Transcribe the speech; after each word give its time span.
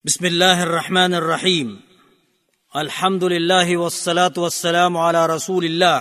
بسم 0.00 0.32
الله 0.32 0.62
الرحمن 0.62 1.12
الرحيم 1.14 1.68
الحمد 2.72 3.24
لله 3.24 3.68
والصلاة 3.76 4.32
والسلام 4.32 4.96
على 4.96 5.26
رسول 5.28 5.64
الله 5.68 5.98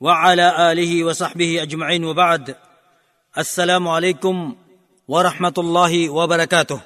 وعلى 0.00 0.46
آله 0.72 0.92
وصحبه 1.04 1.62
أجمعين 1.64 2.04
وبعد 2.04 2.56
السلام 3.32 3.88
عليكم 3.88 4.36
ورحمة 5.08 5.56
الله 5.58 5.92
وبركاته 6.12 6.80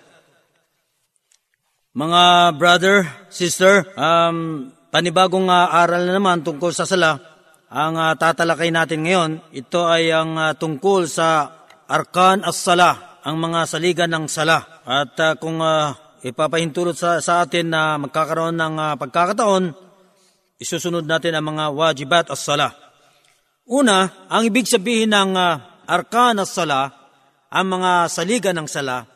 Mga 1.91 2.55
brother, 2.55 3.27
sister, 3.27 3.83
um, 3.99 4.71
panibagong 4.95 5.51
uh, 5.51 5.75
aral 5.75 6.07
na 6.07 6.23
naman 6.23 6.47
tungkol 6.47 6.71
sa 6.71 6.87
sala. 6.87 7.19
Ang 7.67 7.99
uh, 7.99 8.15
tatalakay 8.15 8.71
natin 8.71 9.11
ngayon, 9.11 9.43
ito 9.51 9.91
ay 9.91 10.15
ang 10.15 10.39
uh, 10.39 10.55
tungkol 10.55 11.11
sa 11.11 11.51
Arkan 11.91 12.47
as-Salah, 12.47 13.19
ang 13.27 13.43
mga 13.43 13.67
saligan 13.67 14.07
ng 14.07 14.31
sala. 14.31 14.79
At 14.91 15.15
uh, 15.23 15.39
kung 15.39 15.63
uh, 15.63 15.95
ipapahintulot 16.27 16.99
sa, 16.99 17.23
sa 17.23 17.47
atin 17.47 17.71
na 17.71 17.95
magkakaroon 17.95 18.59
ng 18.59 18.75
uh, 18.75 18.95
pagkakataon, 18.99 19.71
isusunod 20.59 21.07
natin 21.07 21.39
ang 21.39 21.47
mga 21.55 21.71
wajibat 21.71 22.27
as-sala. 22.27 22.75
Una, 23.71 24.27
ang 24.27 24.43
ibig 24.43 24.67
sabihin 24.67 25.15
ng 25.15 25.39
uh, 25.39 25.87
arkan 25.87 26.43
as-sala, 26.43 26.91
ang 27.55 27.67
mga 27.71 28.11
saligan 28.11 28.59
ng 28.59 28.67
sala, 28.67 29.07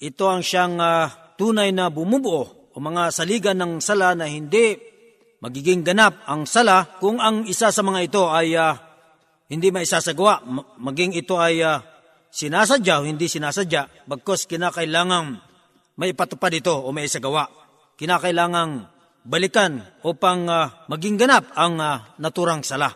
ito 0.00 0.24
ang 0.32 0.40
siyang 0.40 0.80
uh, 0.80 1.36
tunay 1.36 1.76
na 1.76 1.92
bumubuo 1.92 2.72
o 2.72 2.76
mga 2.80 3.12
saligan 3.12 3.60
ng 3.60 3.84
sala 3.84 4.16
na 4.16 4.24
hindi 4.24 4.80
magiging 5.44 5.84
ganap 5.84 6.24
ang 6.24 6.48
sala 6.48 6.96
kung 6.96 7.20
ang 7.20 7.44
isa 7.44 7.68
sa 7.68 7.82
mga 7.84 8.00
ito 8.00 8.24
ay 8.32 8.56
uh, 8.56 8.72
hindi 9.52 9.68
maisasagawa, 9.68 10.40
maging 10.80 11.20
ito 11.20 11.36
ay 11.36 11.60
uh, 11.60 11.84
sinasadya 12.32 13.00
o 13.00 13.06
hindi 13.06 13.26
sinasadya, 13.26 14.08
bagkos 14.08 14.48
kinakailangang 14.48 15.40
may 15.98 16.14
patupad 16.14 16.54
ito 16.54 16.72
o 16.72 16.94
may 16.94 17.10
isagawa. 17.10 17.50
Kinakailangang 17.98 18.86
balikan 19.26 19.82
upang 20.06 20.46
uh, 20.46 20.86
maging 20.86 21.18
ganap 21.18 21.50
ang 21.58 21.82
uh, 21.82 22.14
naturang 22.22 22.62
sala. 22.62 22.94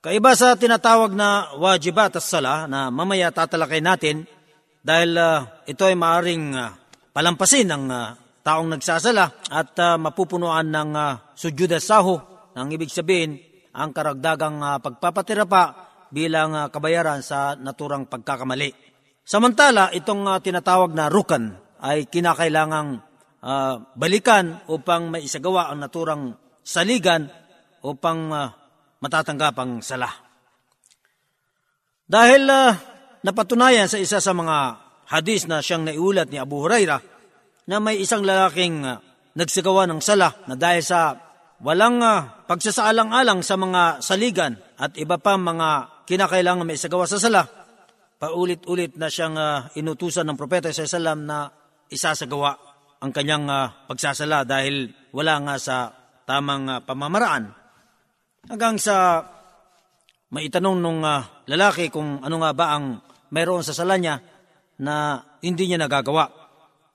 Kaiba 0.00 0.32
sa 0.32 0.56
tinatawag 0.56 1.12
na 1.12 1.52
wajibat 1.60 2.16
at 2.16 2.24
sala 2.24 2.64
na 2.64 2.88
mamaya 2.88 3.28
tatalakay 3.28 3.84
natin 3.84 4.24
dahil 4.80 5.12
uh, 5.12 5.44
ito 5.68 5.84
ay 5.84 5.92
maaring 5.92 6.56
uh, 6.56 6.72
palampasin 7.12 7.68
ng 7.68 7.84
uh, 7.92 8.16
taong 8.40 8.72
nagsasala 8.72 9.44
at 9.52 9.76
uh, 9.76 10.00
mapupunuan 10.00 10.72
ng 10.72 10.90
uh, 10.96 11.36
sujud 11.36 11.68
saho 11.76 12.16
nang 12.56 12.72
ibig 12.72 12.88
sabihin 12.88 13.36
ang 13.76 13.92
karagdagang 13.92 14.64
uh, 14.64 14.80
pagpapatira 14.80 15.44
pa 15.44 15.89
bilang 16.10 16.52
uh, 16.52 16.66
kabayaran 16.68 17.22
sa 17.22 17.54
naturang 17.56 18.06
pagkakamali. 18.10 18.74
Samantala, 19.22 19.94
itong 19.94 20.26
uh, 20.26 20.42
tinatawag 20.42 20.90
na 20.90 21.06
rukan 21.06 21.54
ay 21.80 22.10
kinakailangang 22.10 23.00
uh, 23.40 23.74
balikan 23.96 24.60
upang 24.68 25.08
maisagawa 25.08 25.70
ang 25.70 25.80
naturang 25.80 26.22
saligan 26.60 27.30
upang 27.86 28.28
uh, 28.34 28.52
matatanggap 29.00 29.54
ang 29.56 29.80
sala. 29.80 30.10
Dahil 32.10 32.42
uh, 32.50 32.74
napatunayan 33.22 33.86
sa 33.86 33.96
isa 33.96 34.18
sa 34.18 34.34
mga 34.34 34.58
hadis 35.08 35.46
na 35.46 35.62
siyang 35.62 35.86
naiulat 35.86 36.28
ni 36.28 36.36
Abu 36.42 36.60
Huraira 36.60 36.98
na 37.70 37.78
may 37.78 38.02
isang 38.02 38.26
lalaking 38.26 38.82
uh, 38.82 38.98
nagsagawa 39.38 39.86
ng 39.86 40.02
sala 40.02 40.34
na 40.50 40.58
dahil 40.58 40.82
sa 40.82 41.29
walang 41.60 42.00
uh, 42.00 42.44
pagsasaalang-alang 42.48 43.44
sa 43.44 43.56
mga 43.60 44.00
saligan 44.00 44.56
at 44.80 44.96
iba 44.96 45.20
pa 45.20 45.36
mga 45.36 46.04
kinakailangan 46.08 46.64
may 46.64 46.80
isagawa 46.80 47.04
sa 47.04 47.20
sala, 47.20 47.44
paulit-ulit 48.16 48.96
na 48.96 49.12
siyang 49.12 49.36
uh, 49.36 49.68
inutusan 49.76 50.24
ng 50.28 50.36
propeta 50.40 50.72
sa 50.72 50.88
salam 50.88 51.28
na 51.28 51.52
isasagawa 51.92 52.56
ang 53.00 53.12
kanyang 53.12 53.48
uh, 53.48 53.88
pagsasala 53.88 54.44
dahil 54.44 54.92
wala 55.12 55.40
nga 55.44 55.56
sa 55.60 55.76
tamang 56.24 56.68
uh, 56.68 56.80
pamamaraan. 56.84 57.52
Hanggang 58.48 58.80
sa 58.80 59.20
maitanong 60.32 60.80
nung 60.80 61.04
uh, 61.04 61.44
lalaki 61.44 61.92
kung 61.92 62.24
ano 62.24 62.36
nga 62.40 62.52
ba 62.56 62.66
ang 62.76 63.04
mayroon 63.32 63.64
sa 63.64 63.76
sala 63.76 64.00
niya 64.00 64.20
na 64.80 65.20
hindi 65.44 65.68
niya 65.68 65.80
nagagawa. 65.80 66.28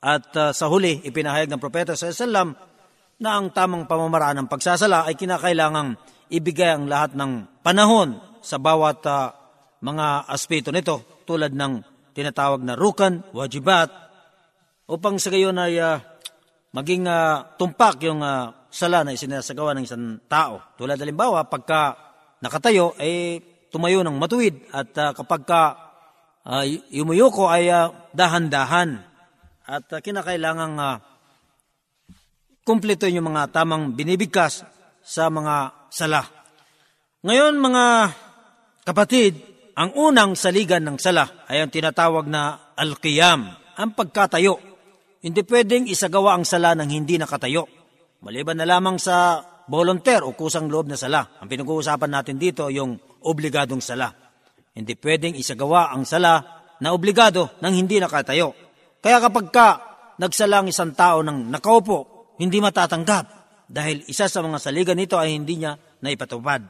At 0.06 0.30
uh, 0.38 0.54
sa 0.54 0.70
huli, 0.70 1.02
ipinahayag 1.02 1.50
ng 1.50 1.62
propeta 1.62 1.98
sa 1.98 2.14
salam 2.14 2.54
na 3.22 3.40
ang 3.40 3.52
tamang 3.52 3.88
pamamaraan 3.88 4.44
ng 4.44 4.52
pagsasala 4.52 5.08
ay 5.08 5.16
kinakailangang 5.16 5.96
ibigay 6.31 6.76
ang 6.76 6.90
lahat 6.90 7.16
ng 7.16 7.64
panahon 7.64 8.20
sa 8.44 8.59
bawat 8.59 9.00
uh, 9.08 9.31
mga 9.80 10.28
aspeto 10.28 10.70
nito 10.74 11.24
tulad 11.24 11.54
ng 11.54 11.81
tinatawag 12.16 12.62
na 12.64 12.78
rukan, 12.78 13.24
wajibat, 13.36 13.92
upang 14.88 15.18
sa 15.18 15.34
gayon 15.34 15.58
ay 15.58 15.81
uh, 15.81 15.98
maging 16.75 17.09
uh, 17.09 17.56
tumpak 17.58 18.00
yung 18.06 18.22
uh, 18.22 18.68
sala 18.70 19.08
na 19.08 19.16
isinasagawa 19.16 19.74
ng 19.75 19.84
isang 19.88 20.06
tao. 20.28 20.75
Tulad 20.75 21.00
halimbawa, 21.00 21.48
pagka 21.48 21.96
nakatayo, 22.44 22.94
eh, 23.00 23.42
tumayo 23.72 24.04
ng 24.04 24.16
matuwid 24.16 24.72
at 24.72 24.92
uh, 24.96 25.12
kapag 25.12 25.42
ka 25.44 25.62
uh, 26.48 26.64
yumuyuko 26.92 27.50
ay 27.52 27.68
uh, 27.68 27.92
dahan-dahan 28.16 29.04
at 29.66 29.86
uh, 29.92 30.00
kinakailangang 30.00 30.78
uh, 30.78 31.02
kumpleto 32.66 33.06
yung 33.06 33.30
mga 33.30 33.53
tamang 33.53 33.94
binibigkas 33.94 34.66
sa 35.06 35.30
mga 35.30 35.86
sala. 35.94 36.26
Ngayon 37.22 37.62
mga 37.62 37.86
kapatid, 38.81 39.38
ang 39.78 39.94
unang 39.94 40.34
saligan 40.34 40.81
ng 40.81 40.98
sala 40.98 41.46
ay 41.46 41.62
ang 41.62 41.70
tinatawag 41.70 42.25
na 42.25 42.74
al-qiyam, 42.74 43.54
ang 43.78 43.92
pagkatayo. 43.94 44.58
Hindi 45.22 45.46
pwedeng 45.46 45.86
isagawa 45.86 46.34
ang 46.34 46.46
sala 46.46 46.74
ng 46.74 46.90
hindi 46.90 47.22
nakatayo. 47.22 47.70
Maliban 48.25 48.58
na 48.58 48.66
lamang 48.66 48.98
sa 48.98 49.46
volunteer 49.70 50.25
o 50.25 50.34
kusang 50.34 50.66
loob 50.66 50.90
na 50.90 50.98
sala. 50.98 51.38
Ang 51.42 51.50
pinag-uusapan 51.50 52.12
natin 52.14 52.38
dito 52.42 52.66
yung 52.74 52.98
obligadong 53.25 53.81
sala. 53.81 54.09
Hindi 54.74 54.98
pwedeng 54.98 55.38
isagawa 55.38 55.94
ang 55.94 56.06
sala 56.06 56.42
na 56.81 56.94
obligado 56.94 57.58
ng 57.62 57.74
hindi 57.74 58.02
nakatayo. 58.02 58.54
Kaya 59.02 59.22
kapag 59.22 59.48
ka 59.54 59.68
nagsala 60.18 60.66
ang 60.66 60.68
isang 60.70 60.94
tao 60.94 61.22
ng 61.22 61.50
nakaupo 61.50 62.15
hindi 62.40 62.57
matatanggap 62.59 63.25
dahil 63.69 64.06
isa 64.06 64.29
sa 64.29 64.40
mga 64.46 64.62
saligan 64.62 64.97
nito 64.97 65.18
ay 65.18 65.34
hindi 65.35 65.62
niya 65.62 65.78
naipatupad. 66.03 66.62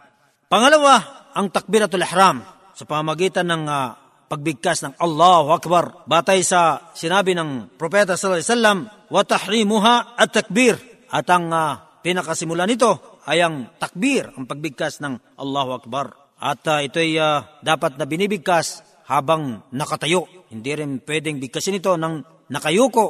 Pangalawa, 0.47 1.27
ang 1.35 1.51
takbiratul 1.51 2.05
ihram 2.05 2.45
sa 2.71 2.83
pamamagitan 2.87 3.47
ng 3.49 3.63
uh, 3.67 3.87
pagbigkas 4.29 4.85
ng 4.85 4.93
Allahu 4.99 5.51
Akbar. 5.51 6.07
Batay 6.07 6.41
sa 6.45 6.91
sinabi 6.95 7.35
ng 7.35 7.75
Propeta 7.75 8.15
sallallahu 8.15 8.39
alaihi 8.39 8.51
wasallam 8.51 8.79
wa 9.11 9.21
tahrimuha 9.25 9.95
at 10.15 10.29
takbir 10.31 10.75
at 11.11 11.27
ang 11.29 11.51
uh, 11.51 11.99
pinakasimula 12.01 12.63
nito 12.69 13.21
ay 13.25 13.41
ang 13.41 13.73
takbir 13.81 14.29
ang 14.37 14.45
pagbigkas 14.45 15.01
ng 15.01 15.41
Allahu 15.41 15.71
Akbar. 15.81 16.13
At 16.39 16.61
uh, 16.67 16.83
ito 16.83 17.01
ay 17.01 17.17
uh, 17.17 17.41
dapat 17.63 17.97
na 17.97 18.05
binibigkas 18.05 18.85
habang 19.09 19.65
nakatayo. 19.73 20.27
Hindi 20.49 20.71
rin 20.77 20.91
pwedeng 21.03 21.41
bigkasin 21.41 21.79
ito 21.79 21.95
ng 21.97 22.47
nakayuko 22.51 23.07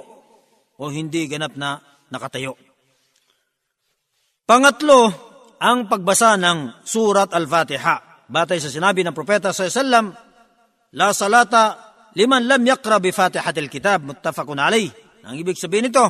o 0.75 0.83
hindi 0.91 1.27
ganap 1.27 1.55
na 1.55 1.79
nakatayo. 2.11 2.57
Pangatlo, 4.45 5.09
ang 5.57 5.89
pagbasa 5.89 6.37
ng 6.37 6.85
Surat 6.85 7.33
Al-Fatiha. 7.33 8.27
Batay 8.29 8.61
sa 8.61 8.69
sinabi 8.69 9.01
ng 9.01 9.13
Propeta 9.15 9.49
sa 9.49 9.65
sallam, 9.69 10.13
La 10.95 11.11
salata 11.11 11.95
liman 12.15 12.45
lam 12.45 12.61
yakra 12.63 13.01
bi 13.01 13.09
Fatihatil 13.09 13.69
Kitab, 13.69 14.05
muttafaqun 14.05 14.61
alayh. 14.61 14.89
Ang 15.25 15.35
ibig 15.41 15.57
sabihin 15.57 15.89
nito, 15.89 16.05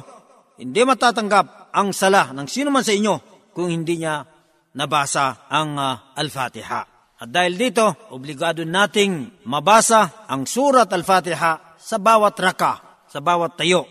hindi 0.60 0.84
matatanggap 0.84 1.72
ang 1.72 1.92
sala 1.96 2.32
ng 2.36 2.48
sino 2.48 2.72
man 2.72 2.84
sa 2.84 2.92
inyo 2.92 3.16
kung 3.56 3.72
hindi 3.72 4.04
niya 4.04 4.24
nabasa 4.76 5.48
ang 5.48 5.80
uh, 5.80 6.16
Al-Fatiha. 6.20 6.82
At 7.16 7.32
dahil 7.32 7.56
dito, 7.56 8.12
obligado 8.12 8.68
nating 8.68 9.48
mabasa 9.48 10.28
ang 10.28 10.44
Surat 10.44 10.92
Al-Fatiha 10.92 11.80
sa 11.80 11.98
bawat 11.98 12.36
raka, 12.44 13.04
sa 13.08 13.24
bawat 13.24 13.56
tayo. 13.56 13.88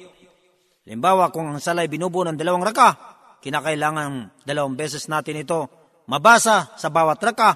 Limbawa, 0.84 1.32
kung 1.32 1.48
ang 1.48 1.60
sala 1.60 1.84
ay 1.84 1.88
binubuo 1.88 2.28
ng 2.28 2.36
dalawang 2.36 2.60
raka, 2.60 2.96
kinakailangan 3.40 4.44
dalawang 4.44 4.76
beses 4.76 5.08
natin 5.08 5.40
ito 5.40 5.68
mabasa 6.08 6.76
sa 6.76 6.88
bawat 6.92 7.20
raka. 7.24 7.50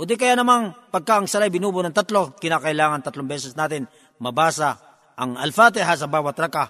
O 0.00 0.08
di 0.08 0.16
kaya 0.16 0.32
namang 0.32 0.88
pagka 0.88 1.20
ang 1.20 1.28
sala 1.28 1.48
ay 1.48 1.52
binubuo 1.52 1.84
ng 1.84 1.92
tatlo, 1.92 2.40
kinakailangan 2.40 3.04
tatlong 3.04 3.28
beses 3.28 3.52
natin 3.52 3.84
mabasa 4.16 4.80
ang 5.20 5.36
Al-Fatiha 5.36 5.92
sa 5.92 6.08
bawat 6.08 6.36
raka. 6.40 6.64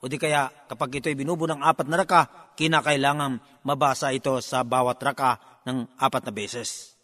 O 0.00 0.08
di 0.08 0.16
kaya 0.16 0.48
kapag 0.64 1.04
ito 1.04 1.12
ay 1.12 1.16
binubuo 1.16 1.44
ng 1.44 1.60
apat 1.60 1.86
na 1.92 2.00
raka, 2.00 2.20
kinakailangan 2.56 3.64
mabasa 3.68 4.16
ito 4.16 4.40
sa 4.40 4.64
bawat 4.64 4.96
raka 4.96 5.60
ng 5.68 6.00
apat 6.00 6.24
na 6.24 6.32
beses. 6.32 6.96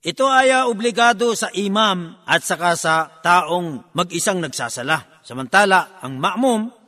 Ito 0.00 0.32
ay 0.32 0.54
uh, 0.54 0.64
obligado 0.70 1.36
sa 1.36 1.52
imam 1.52 2.16
at 2.24 2.40
saka 2.40 2.72
sa 2.72 3.20
taong 3.20 3.92
mag-isang 3.92 4.40
nagsasala. 4.40 5.20
Samantala, 5.20 6.00
ang 6.00 6.16
ma'mum 6.16 6.79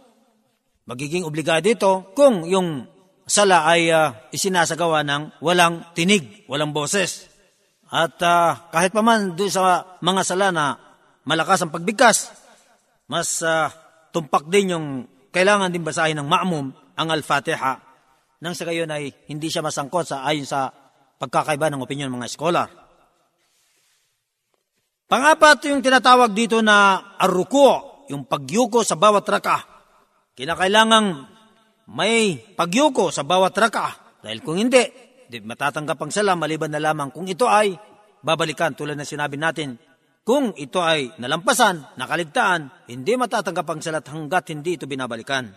magiging 0.92 1.24
obligado 1.24 1.64
ito 1.64 2.12
kung 2.12 2.44
yung 2.44 2.84
sala 3.24 3.64
ay 3.64 3.88
uh, 3.88 4.28
isinasagawa 4.28 5.00
ng 5.08 5.40
walang 5.40 5.88
tinig, 5.96 6.44
walang 6.52 6.76
boses. 6.76 7.32
At 7.88 8.20
uh, 8.20 8.68
kahit 8.68 8.92
pa 8.92 9.00
man 9.00 9.32
doon 9.32 9.48
sa 9.48 9.96
mga 10.04 10.20
sala 10.20 10.52
na 10.52 10.76
malakas 11.24 11.64
ang 11.64 11.72
pagbigkas, 11.72 12.28
mas 13.08 13.40
uh, 13.40 13.72
tumpak 14.12 14.52
din 14.52 14.76
yung 14.76 14.86
kailangan 15.32 15.72
din 15.72 15.80
basahin 15.80 16.20
ng 16.20 16.28
ma'mum 16.28 16.68
ang 16.92 17.08
Al-Fatiha 17.08 17.72
nang 18.44 18.52
sa 18.52 18.68
gayon 18.68 18.92
ay 18.92 19.08
hindi 19.32 19.48
siya 19.48 19.64
masangkot 19.64 20.04
sa 20.04 20.28
ayon 20.28 20.44
sa 20.44 20.68
pagkakaiba 21.16 21.72
ng 21.72 21.80
opinion 21.80 22.12
ng 22.12 22.20
mga 22.20 22.28
scholar. 22.28 22.68
Pangapat 25.08 25.72
yung 25.72 25.80
tinatawag 25.80 26.36
dito 26.36 26.60
na 26.60 27.00
arruko, 27.16 28.04
yung 28.12 28.28
pagyuko 28.28 28.84
sa 28.84 28.98
bawat 28.98 29.24
raka. 29.24 29.71
Kinakailangang 30.32 31.28
may 31.92 32.40
pagyuko 32.56 33.12
sa 33.12 33.20
bawat 33.20 33.52
raka. 33.58 34.16
Dahil 34.24 34.40
kung 34.40 34.56
hindi, 34.56 34.80
di 35.28 35.44
matatanggap 35.44 35.98
ang 36.00 36.12
sala 36.14 36.32
maliban 36.38 36.72
na 36.72 36.80
lamang 36.80 37.12
kung 37.12 37.28
ito 37.28 37.44
ay 37.44 37.76
babalikan 38.24 38.72
tulad 38.72 38.96
ng 38.96 39.08
sinabi 39.08 39.36
natin. 39.36 39.76
Kung 40.22 40.54
ito 40.54 40.78
ay 40.78 41.18
nalampasan, 41.18 41.98
nakaligtaan, 41.98 42.86
hindi 42.86 43.12
matatanggap 43.18 43.66
ang 43.66 43.80
salat 43.82 44.06
hanggat 44.06 44.54
hindi 44.54 44.78
ito 44.78 44.86
binabalikan. 44.86 45.50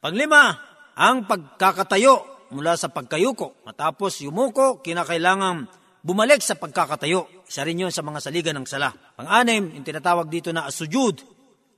Panglima, 0.00 0.56
ang 0.96 1.28
pagkakatayo 1.28 2.48
mula 2.56 2.74
sa 2.80 2.88
pagkayuko. 2.88 3.62
Matapos 3.68 4.24
yumuko, 4.24 4.80
kinakailangang 4.80 5.68
bumalik 6.00 6.40
sa 6.40 6.56
pagkakatayo. 6.56 7.44
Isa 7.44 7.60
rin 7.62 7.84
yun 7.84 7.92
sa 7.92 8.00
mga 8.00 8.18
saligan 8.24 8.56
ng 8.56 8.66
sala. 8.66 8.88
Pang-anim, 8.90 9.68
yung 9.76 9.84
tinatawag 9.84 10.32
dito 10.32 10.48
na 10.48 10.64
asujud, 10.64 11.20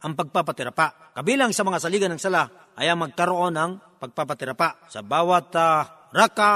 ang 0.03 0.13
pagpapatirapa. 0.19 1.15
Kabilang 1.15 1.55
sa 1.55 1.63
mga 1.63 1.79
saligan 1.79 2.11
ng 2.15 2.21
sala 2.23 2.75
ay 2.75 2.91
ang 2.91 3.01
magkaroon 3.03 3.55
ng 3.55 3.71
pagpapatirapa. 4.03 4.91
Sa 4.91 5.01
bawat 5.07 5.55
uh, 5.55 5.83
raka 6.11 6.53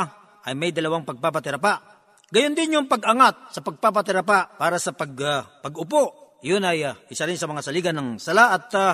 ay 0.47 0.55
may 0.59 0.75
dalawang 0.75 1.07
pagpapatirapa. 1.07 1.97
Gayon 2.27 2.59
din 2.59 2.75
yung 2.75 2.91
pag-angat 2.91 3.55
sa 3.55 3.63
pagpapatirapa 3.63 4.59
para 4.59 4.77
sa 4.83 4.91
pag, 4.91 5.13
uh, 5.15 5.47
pag-upo. 5.63 6.35
Yun 6.43 6.67
ay 6.67 6.83
uh, 6.83 6.99
isa 7.07 7.23
rin 7.23 7.39
sa 7.39 7.47
mga 7.47 7.63
saligan 7.63 7.95
ng 7.95 8.09
sala 8.19 8.51
at 8.51 8.67
uh, 8.75 8.93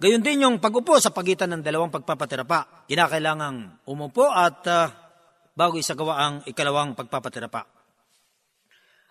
gayon 0.00 0.24
din 0.24 0.48
yung 0.48 0.56
pag-upo 0.56 0.96
sa 0.96 1.12
pagitan 1.12 1.52
ng 1.52 1.62
dalawang 1.62 1.92
pagpapatirapa. 1.92 2.88
Kinakailangang 2.88 3.84
umupo 3.84 4.32
at 4.32 4.64
uh, 4.64 4.88
bago 5.52 5.76
isagawa 5.76 6.14
ang 6.24 6.34
ikalawang 6.48 6.96
pagpapatirapa. 6.96 7.68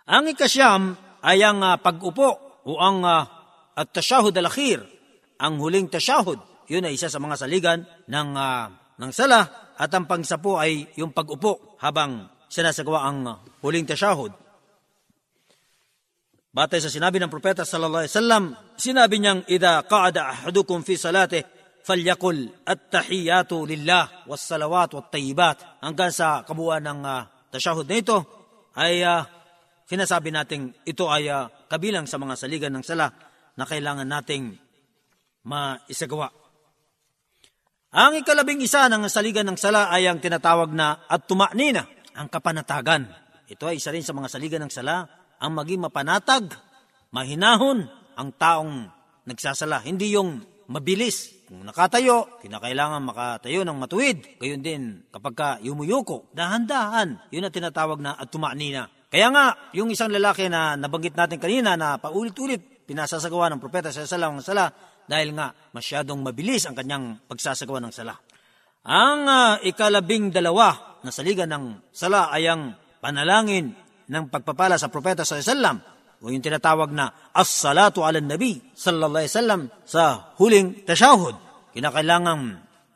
Ang 0.10 0.34
ikasyam 0.34 0.98
ay 1.22 1.46
ang 1.46 1.62
uh, 1.62 1.78
pag-upo 1.78 2.30
o 2.66 2.82
ang 2.82 3.06
uh, 3.06 3.39
at 3.80 3.96
tashahud 3.96 4.36
al-akhir, 4.36 4.84
ang 5.40 5.56
huling 5.56 5.88
tashahud. 5.88 6.68
Yun 6.68 6.84
ay 6.84 7.00
isa 7.00 7.08
sa 7.08 7.16
mga 7.16 7.40
saligan 7.40 7.80
ng, 8.12 8.30
uh, 8.36 8.68
ng 9.00 9.12
sala 9.16 9.72
at 9.80 9.88
ang 9.96 10.04
pangsapo 10.04 10.60
ay 10.60 10.92
yung 11.00 11.16
pag-upo 11.16 11.80
habang 11.80 12.28
sinasagawa 12.52 13.08
ang 13.08 13.24
huling 13.64 13.88
tashahud. 13.88 14.36
Batay 16.52 16.84
sa 16.84 16.92
sinabi 16.92 17.24
ng 17.24 17.32
propeta 17.32 17.64
sallallahu 17.64 18.04
alaihi 18.04 18.14
wasallam, 18.20 18.44
sinabi 18.76 19.16
niyang 19.24 19.48
idha 19.48 19.80
qa'ada 19.88 20.28
ahadukum 20.28 20.84
fi 20.84 21.00
salate 21.00 21.48
falyakul 21.88 22.36
at-tahiyatu 22.68 23.64
lillah 23.64 24.28
was 24.28 24.44
salawat 24.44 24.92
wat 24.92 25.08
tayyibat. 25.08 25.80
Hanggang 25.80 26.12
sa 26.12 26.44
kabuuan 26.44 26.84
ng 26.84 27.02
uh, 27.08 27.24
tashahud 27.48 27.88
na 27.88 27.96
ito 27.96 28.18
ay 28.76 29.08
uh, 29.08 29.24
sinasabi 29.88 30.36
nating 30.36 30.84
ito 30.84 31.08
ay 31.08 31.32
uh, 31.32 31.48
kabilang 31.72 32.04
sa 32.04 32.20
mga 32.20 32.36
saligan 32.36 32.76
ng 32.76 32.84
sala 32.84 33.29
na 33.60 33.68
kailangan 33.68 34.08
nating 34.08 34.56
maisagawa. 35.44 36.32
Ang 37.92 38.24
ikalabing 38.24 38.64
isa 38.64 38.88
ng 38.88 39.04
saligan 39.12 39.44
ng 39.52 39.60
sala 39.60 39.92
ay 39.92 40.08
ang 40.08 40.24
tinatawag 40.24 40.72
na 40.72 41.04
at 41.04 41.28
tumanina 41.28 41.84
ang 42.16 42.32
kapanatagan. 42.32 43.12
Ito 43.52 43.68
ay 43.68 43.84
isa 43.84 43.92
rin 43.92 44.06
sa 44.06 44.16
mga 44.16 44.32
saligan 44.32 44.64
ng 44.64 44.72
sala, 44.72 45.04
ang 45.42 45.52
maging 45.52 45.90
mapanatag, 45.90 46.54
mahinahon 47.12 47.90
ang 48.16 48.30
taong 48.38 48.88
nagsasala. 49.28 49.84
Hindi 49.84 50.16
yung 50.16 50.40
mabilis. 50.70 51.50
Kung 51.50 51.66
nakatayo, 51.66 52.40
kinakailangan 52.46 53.02
makatayo 53.02 53.66
ng 53.66 53.78
matuwid. 53.82 54.38
Gayon 54.38 54.62
din 54.62 54.82
kapag 55.10 55.34
ka 55.34 55.50
yumuyuko, 55.66 56.30
dahan-dahan. 56.38 57.26
Yun 57.34 57.50
ang 57.50 57.56
tinatawag 57.58 57.98
na 57.98 58.14
at 58.14 58.30
tumanina. 58.30 58.86
Kaya 59.10 59.34
nga, 59.34 59.46
yung 59.74 59.90
isang 59.90 60.14
lalaki 60.14 60.46
na 60.46 60.78
nabanggit 60.78 61.18
natin 61.18 61.42
kanina 61.42 61.74
na 61.74 61.98
paulit-ulit 61.98 62.79
pinasasagawa 62.90 63.54
ng 63.54 63.62
propeta 63.62 63.94
sa 63.94 64.10
sala 64.10 64.34
ng 64.34 64.42
sala 64.42 64.66
dahil 65.06 65.38
nga 65.38 65.54
masyadong 65.78 66.26
mabilis 66.26 66.66
ang 66.66 66.74
kanyang 66.74 67.22
pagsasagawa 67.30 67.78
ng 67.86 67.94
sala. 67.94 68.18
Ang 68.90 69.30
uh, 69.30 69.62
ikalabing 69.62 70.34
dalawa 70.34 70.98
na 71.06 71.14
saligan 71.14 71.54
ng 71.54 71.94
sala 71.94 72.34
ay 72.34 72.50
ang 72.50 72.74
panalangin 72.98 73.78
ng 74.10 74.26
pagpapala 74.34 74.82
sa 74.82 74.90
propeta 74.90 75.22
sa 75.22 75.38
sallam 75.38 75.78
o 76.20 76.34
yung 76.34 76.42
tinatawag 76.44 76.90
na 76.92 77.32
as-salatu 77.32 78.04
ala 78.04 78.20
nabi 78.20 78.60
sallallahu 78.74 79.22
alaihi 79.22 79.34
wasallam 79.38 79.62
sa 79.86 80.34
huling 80.42 80.84
tashahud. 80.84 81.38
Kinakailangan 81.72 82.40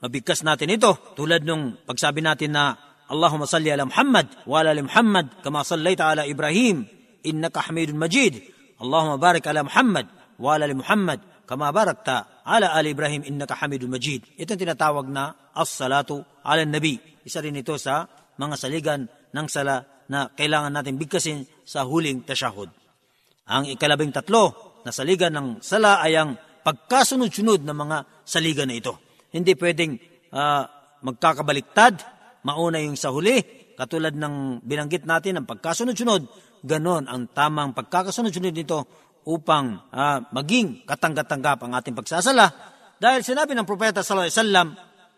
mabigkas 0.04 0.42
natin 0.44 0.74
ito 0.74 1.13
tulad 1.16 1.46
nung 1.46 1.78
pagsabi 1.86 2.19
natin 2.19 2.51
na 2.57 2.75
Allahumma 3.07 3.48
salli 3.48 3.69
ala 3.69 3.88
Muhammad 3.88 4.28
wa 4.50 4.60
ala 4.60 4.75
Muhammad 4.75 5.39
kama 5.46 5.62
sallaita 5.62 6.12
ala 6.12 6.24
Ibrahim 6.25 6.84
innaka 7.24 7.69
Hamidun 7.69 7.98
Majid. 7.98 8.52
Barik 8.83 9.47
ala 9.47 9.63
Muhammad 9.63 10.06
wa 10.39 10.59
ala 10.59 10.68
ali 10.68 10.75
Muhammad 10.75 11.19
kama 11.47 11.71
barakta 11.71 12.44
ala 12.44 12.75
ali 12.75 12.91
Ibrahim 12.91 13.24
innaka 13.24 13.56
Hamidun 13.63 13.91
Majid. 13.91 14.35
Ito 14.35 14.59
tinatawag 14.59 15.07
na 15.07 15.51
as-salatu 15.56 16.24
ala 16.44 16.68
nabi 16.68 17.00
isa 17.24 17.39
rin 17.39 17.56
ito 17.56 17.80
sa 17.80 18.03
mga 18.35 18.56
saligan 18.59 19.07
ng 19.07 19.47
sala 19.47 20.06
na 20.12 20.27
kailangan 20.35 20.71
natin 20.75 21.00
bigkasin 21.00 21.47
sa 21.63 21.88
huling 21.88 22.27
tasyahud. 22.27 22.68
Ang 23.47 23.71
ikalabing 23.71 24.12
tatlo 24.12 24.75
na 24.83 24.91
saligan 24.91 25.31
ng 25.31 25.47
sala 25.63 26.03
ay 26.03 26.19
ang 26.19 26.36
pagkasunod-sunod 26.63 27.63
ng 27.63 27.77
mga 27.77 27.97
saligan 28.27 28.68
na 28.68 28.75
ito. 28.75 29.00
Hindi 29.31 29.56
pwedeng 29.56 29.95
uh, 30.31 30.63
magkakabaliktad, 31.03 32.03
mauna 32.44 32.79
yung 32.83 33.00
sa 33.00 33.12
huli, 33.12 33.39
katulad 33.75 34.15
ng 34.15 34.63
binanggit 34.63 35.07
natin 35.07 35.39
ang 35.39 35.45
pagkasunod-sunod, 35.47 36.27
ganon 36.63 37.06
ang 37.12 37.27
tamang 37.36 37.75
pagkakasunod-sunod 37.75 38.56
nito 38.56 38.88
upang 39.27 39.92
uh, 39.92 40.24
maging 40.31 40.88
katanggat-tanggap 40.88 41.60
ang 41.63 41.75
ating 41.75 41.95
pagsasala. 41.95 42.48
Dahil 42.98 43.19
sinabi 43.24 43.51
ng 43.54 43.68
propeta 43.68 44.00
sallallahu 44.00 44.27
alaihi 44.31 44.39
wasallam, 44.39 44.68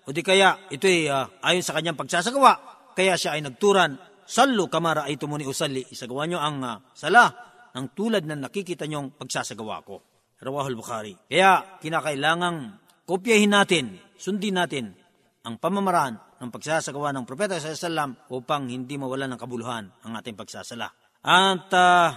o 0.05 0.09
di 0.09 0.21
kaya 0.25 0.69
ito'y 0.73 1.09
uh, 1.09 1.45
ayon 1.45 1.61
sa 1.61 1.77
kanyang 1.77 1.97
pagsasagawa, 1.97 2.51
kaya 2.97 3.13
siya 3.13 3.37
ay 3.37 3.45
nagturan, 3.45 3.97
Sallu 4.25 4.65
kamara 4.73 5.05
ay 5.05 5.21
tumuni 5.21 5.45
usalli. 5.45 5.85
Isagawa 5.85 6.25
nyo 6.25 6.41
ang 6.41 6.57
uh, 6.65 6.81
sala 6.97 7.29
ng 7.77 7.93
tulad 7.93 8.25
na 8.25 8.33
nakikita 8.33 8.89
nyong 8.89 9.21
pagsasagawa 9.21 9.85
ko. 9.85 10.01
Rawahul 10.41 10.73
Bukhari. 10.73 11.13
Kaya 11.29 11.77
kinakailangang 11.77 12.81
kopyahin 13.05 13.53
natin, 13.53 14.01
sundin 14.17 14.57
natin 14.57 14.97
ang 15.45 15.61
pamamaraan 15.61 16.41
ng 16.41 16.49
pagsasagawa 16.49 17.13
ng 17.13 17.23
Propeta 17.23 17.61
sa 17.61 17.77
Salam 17.77 18.17
upang 18.33 18.65
hindi 18.65 18.97
mawala 18.97 19.29
ng 19.29 19.37
kabuluhan 19.37 19.85
ang 20.01 20.13
ating 20.17 20.33
pagsasala. 20.33 21.04
At 21.25 21.73
uh, 21.73 22.07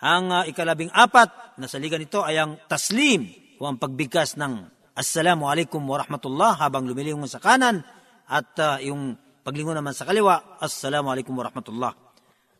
ang 0.00 0.24
uh, 0.32 0.48
ikalabing 0.48 0.88
apat 0.88 1.60
na 1.60 1.68
saligan 1.68 2.00
nito 2.00 2.24
ay 2.24 2.40
ang 2.40 2.56
taslim 2.64 3.28
o 3.60 3.68
ang 3.68 3.76
pagbigkas 3.76 4.40
ng 4.40 4.80
Assalamu 4.96 5.48
alaikum 5.48 5.84
wa 5.84 6.00
rahmatullah 6.00 6.56
habang 6.60 6.88
lumilingon 6.88 7.28
sa 7.28 7.36
kanan 7.36 7.84
at 8.24 8.52
uh, 8.56 8.80
yung 8.80 9.16
paglingon 9.44 9.76
naman 9.76 9.92
sa 9.92 10.08
kaliwa, 10.08 10.56
Assalamu 10.56 11.12
alaikum 11.12 11.36
wa 11.36 11.44
rahmatullah. 11.44 11.92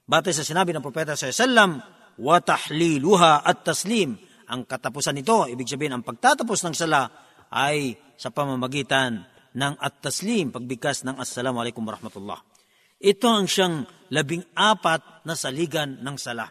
Batay 0.05 0.37
sa 0.37 0.45
sinabi 0.45 0.77
ng 0.77 0.85
Propeta 0.85 1.17
sa 1.17 1.33
sallam, 1.33 1.81
wa 2.21 2.37
tahliluha 2.45 3.41
at 3.41 3.65
taslim. 3.65 4.21
Ang 4.51 4.69
katapusan 4.69 5.17
nito, 5.17 5.49
ibig 5.49 5.69
sabihin 5.71 5.97
ang 5.97 6.05
pagtatapos 6.05 6.61
ng 6.67 6.75
sala 6.77 7.09
ay 7.55 7.97
sa 8.21 8.29
pamamagitan 8.29 9.25
ng 9.57 9.75
at 9.81 10.05
taslim, 10.05 10.53
pagbigkas 10.53 11.09
ng 11.09 11.17
Assalamu 11.17 11.65
alaikum 11.65 11.87
wa 11.89 11.97
rahmatullah. 11.97 12.41
Ito 13.01 13.27
ang 13.33 13.49
siyang 13.49 14.00
labing 14.11 14.43
apat 14.53 15.25
na 15.25 15.39
saligan 15.39 15.99
ng 16.03 16.17
sala. 16.19 16.51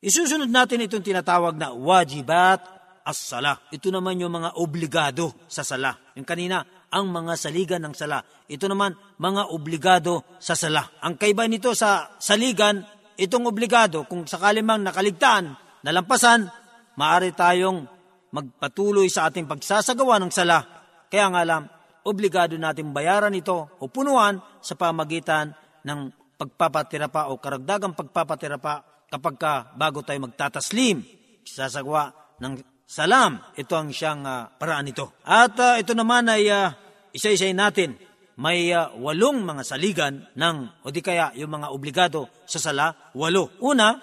Isusunod 0.00 0.48
natin 0.48 0.84
itong 0.84 1.04
tinatawag 1.04 1.56
na 1.56 1.72
wajibat 1.72 2.60
as-sala. 3.06 3.62
Ito 3.70 3.94
naman 3.94 4.18
yung 4.18 4.34
mga 4.34 4.58
obligado 4.58 5.32
sa 5.46 5.62
sala. 5.62 5.94
Yung 6.18 6.26
kanina, 6.26 6.64
ang 6.90 7.12
mga 7.12 7.38
saligan 7.38 7.82
ng 7.86 7.94
sala. 7.94 8.24
Ito 8.50 8.66
naman, 8.66 8.96
mga 9.20 9.52
obligado 9.54 10.26
sa 10.42 10.58
sala. 10.58 10.98
Ang 11.04 11.14
kaiba 11.14 11.46
nito 11.46 11.70
sa 11.76 12.18
saligan, 12.18 12.82
itong 13.14 13.46
obligado, 13.46 14.04
kung 14.10 14.26
sakali 14.26 14.60
mang 14.60 14.82
nakaligtaan, 14.82 15.54
nalampasan, 15.86 16.50
maaari 16.98 17.30
tayong 17.30 17.86
magpatuloy 18.34 19.06
sa 19.06 19.30
ating 19.30 19.46
pagsasagawa 19.46 20.18
ng 20.20 20.32
sala. 20.34 20.58
Kaya 21.06 21.30
nga 21.30 21.42
lang, 21.46 21.62
obligado 22.06 22.58
natin 22.58 22.90
bayaran 22.90 23.34
ito 23.34 23.78
o 23.78 23.86
punuan 23.86 24.38
sa 24.62 24.74
pamagitan 24.74 25.54
ng 25.86 26.25
pagpapatirapa 26.36 27.32
o 27.32 27.40
karagdagang 27.40 27.96
pagpapatirapa 27.96 29.06
kapag 29.08 29.34
ka 29.40 29.52
bago 29.74 30.04
tayo 30.04 30.20
magtataslim, 30.28 31.02
sasagawa 31.42 32.12
ng 32.40 32.60
salam. 32.86 33.40
Ito 33.56 33.74
ang 33.74 33.90
siyang 33.90 34.22
uh, 34.22 34.52
paraan 34.54 34.86
nito. 34.86 35.18
At 35.26 35.56
uh, 35.58 35.74
ito 35.80 35.96
naman 35.96 36.30
ay 36.30 36.46
uh, 36.52 36.70
isa-isay 37.10 37.56
natin. 37.56 37.98
May 38.36 38.68
uh, 38.68 38.92
walong 39.00 39.42
mga 39.42 39.62
saligan 39.64 40.14
ng, 40.36 40.84
o 40.84 40.92
di 40.92 41.00
kaya 41.00 41.32
yung 41.40 41.56
mga 41.56 41.72
obligado 41.72 42.28
sa 42.44 42.60
sala, 42.60 42.92
walo. 43.16 43.56
Una, 43.64 43.96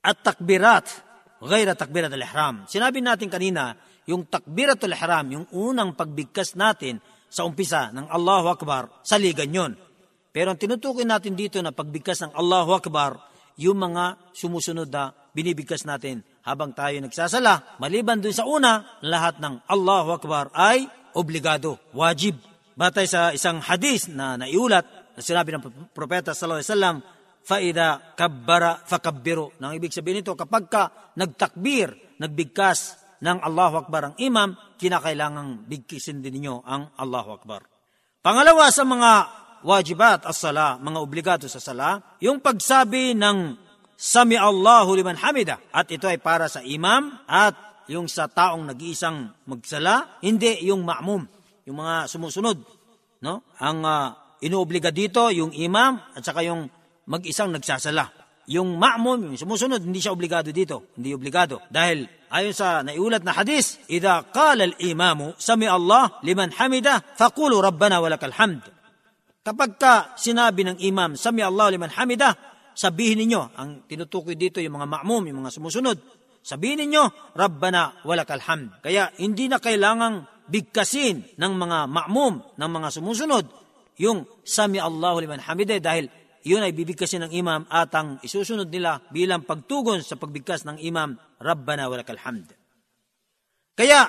at 0.00 0.16
takbirat, 0.24 0.86
gayra 1.44 1.78
takbirat 1.78 2.10
al-ihram. 2.10 2.66
Sinabi 2.66 2.98
natin 3.04 3.30
kanina, 3.30 3.76
yung 4.08 4.26
takbiratul 4.26 4.96
haram, 4.96 5.30
yung 5.30 5.46
unang 5.54 5.94
pagbigkas 5.94 6.58
natin 6.58 6.98
sa 7.30 7.46
umpisa 7.46 7.94
ng 7.94 8.10
Allahu 8.10 8.50
Akbar, 8.50 8.90
saligan 9.06 9.54
yon. 9.54 9.72
Pero 10.30 10.54
ang 10.54 10.58
tinutukoy 10.58 11.02
natin 11.02 11.34
dito 11.34 11.58
na 11.58 11.74
pagbigkas 11.74 12.22
ng 12.22 12.32
Allahu 12.38 12.78
Akbar, 12.78 13.18
yung 13.58 13.82
mga 13.82 14.32
sumusunod 14.32 14.88
na 14.88 15.10
binibigkas 15.34 15.82
natin 15.84 16.22
habang 16.46 16.72
tayo 16.72 16.96
nagsasala. 17.02 17.76
Maliban 17.82 18.22
dun 18.22 18.32
sa 18.32 18.46
una, 18.46 18.98
lahat 19.02 19.42
ng 19.42 19.66
Allahu 19.66 20.16
Akbar 20.16 20.54
ay 20.54 20.86
obligado, 21.18 21.76
wajib. 21.92 22.38
Batay 22.78 23.06
sa 23.10 23.34
isang 23.34 23.60
hadis 23.60 24.08
na 24.08 24.38
naiulat 24.40 24.86
na 25.18 25.20
sinabi 25.20 25.52
ng 25.52 25.92
propeta 25.92 26.32
sallallahu 26.32 26.62
alaihi 26.62 26.72
wasallam, 26.72 26.96
faida 27.44 27.86
kabbara 28.14 28.80
fakabbiru. 28.86 29.58
Nang 29.58 29.74
ibig 29.74 29.92
sabihin 29.92 30.22
nito, 30.22 30.38
kapag 30.38 30.70
ka 30.70 30.82
nagtakbir, 31.18 32.16
nagbigkas 32.22 32.96
ng 33.20 33.44
Allahu 33.44 33.84
Akbar 33.84 34.02
ang 34.08 34.14
imam, 34.16 34.56
kinakailangang 34.80 35.68
bigkisin 35.68 36.24
din 36.24 36.40
ninyo 36.40 36.64
ang 36.64 36.94
Allahu 36.96 37.36
Akbar. 37.36 37.66
Pangalawa 38.24 38.72
sa 38.72 38.84
mga 38.84 39.12
wajibat 39.62 40.24
as-sala, 40.26 40.80
mga 40.80 40.98
obligado 40.98 41.46
sa 41.48 41.60
sala, 41.60 42.16
yung 42.20 42.40
pagsabi 42.40 43.16
ng 43.16 43.68
Sami 44.00 44.32
Allahu 44.32 44.96
liman 44.96 45.20
hamida. 45.20 45.60
At 45.76 45.92
ito 45.92 46.08
ay 46.08 46.16
para 46.16 46.48
sa 46.48 46.64
imam 46.64 47.20
at 47.28 47.84
yung 47.92 48.08
sa 48.08 48.32
taong 48.32 48.72
nag-iisang 48.72 49.44
magsala, 49.44 50.24
hindi 50.24 50.56
yung 50.64 50.88
ma'mum, 50.88 51.28
yung 51.68 51.76
mga 51.76 52.08
sumusunod. 52.08 52.56
No? 53.20 53.44
Ang 53.60 53.84
uh, 53.84 54.16
inuobliga 54.40 54.88
dito, 54.88 55.28
yung 55.28 55.52
imam 55.52 56.00
at 56.16 56.24
saka 56.24 56.40
yung 56.40 56.64
mag-isang 57.12 57.52
nagsasala. 57.52 58.08
Yung 58.48 58.80
ma'mum, 58.80 59.36
yung 59.36 59.38
sumusunod, 59.38 59.84
hindi 59.84 60.00
siya 60.00 60.16
obligado 60.16 60.48
dito. 60.48 60.96
Hindi 60.96 61.12
obligado. 61.12 61.60
Dahil 61.68 62.08
ayon 62.32 62.56
sa 62.56 62.80
naiulat 62.80 63.20
na 63.20 63.36
hadis, 63.36 63.84
Ida 63.84 64.24
qala 64.32 64.64
al-imamu, 64.64 65.36
sami 65.36 65.68
Allah 65.68 66.16
liman 66.24 66.56
hamida, 66.56 67.04
faqulu 67.20 67.60
rabbana 67.60 68.00
walakal 68.00 68.32
hamd. 68.32 68.64
Kapag 69.40 69.70
ka 69.80 69.94
sinabi 70.20 70.68
ng 70.68 70.76
imam, 70.84 71.16
sami 71.16 71.40
Allah 71.40 71.72
liman 71.72 71.88
hamida, 71.96 72.36
sabihin 72.76 73.24
ninyo, 73.24 73.56
ang 73.56 73.88
tinutukoy 73.88 74.36
dito 74.36 74.60
yung 74.60 74.76
mga 74.76 74.88
ma'mum, 75.00 75.22
yung 75.32 75.40
mga 75.40 75.56
sumusunod, 75.56 75.96
sabihin 76.44 76.84
ninyo, 76.84 77.32
Rabbana 77.32 78.04
walakal 78.04 78.40
hamd. 78.44 78.84
Kaya 78.84 79.08
hindi 79.16 79.48
na 79.48 79.56
kailangang 79.56 80.28
bigkasin 80.44 81.40
ng 81.40 81.52
mga 81.56 81.78
ma'mum, 81.88 82.34
ng 82.60 82.70
mga 82.70 82.88
sumusunod, 82.92 83.44
yung 84.00 84.28
Sami 84.44 84.80
Allahu 84.80 85.20
liman 85.20 85.44
hamide 85.44 85.76
dahil 85.80 86.08
yun 86.40 86.64
ay 86.64 86.72
bibigkasin 86.72 87.28
ng 87.28 87.32
imam 87.36 87.68
at 87.68 87.92
ang 87.92 88.16
isusunod 88.24 88.72
nila 88.72 89.04
bilang 89.12 89.44
pagtugon 89.44 90.00
sa 90.00 90.16
pagbigkas 90.16 90.64
ng 90.64 90.80
imam, 90.80 91.16
Rabbana 91.36 91.88
walakal 91.92 92.16
hamd. 92.16 92.48
Kaya, 93.76 94.08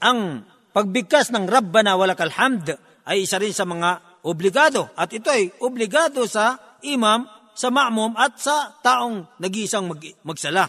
ang 0.00 0.44
pagbigkas 0.72 1.32
ng 1.32 1.44
Rabbana 1.44 2.00
walakal 2.00 2.32
hamd 2.32 2.72
ay 3.04 3.28
isa 3.28 3.36
rin 3.36 3.52
sa 3.52 3.68
mga 3.68 4.13
obligado. 4.24 4.88
At 4.96 5.12
ito 5.12 5.28
ay 5.28 5.52
obligado 5.60 6.24
sa 6.24 6.56
imam, 6.80 7.28
sa 7.54 7.68
ma'mum 7.70 8.16
at 8.16 8.40
sa 8.40 8.74
taong 8.80 9.38
nag-iisang 9.38 9.86
mag- 9.86 10.18
magsala. 10.24 10.66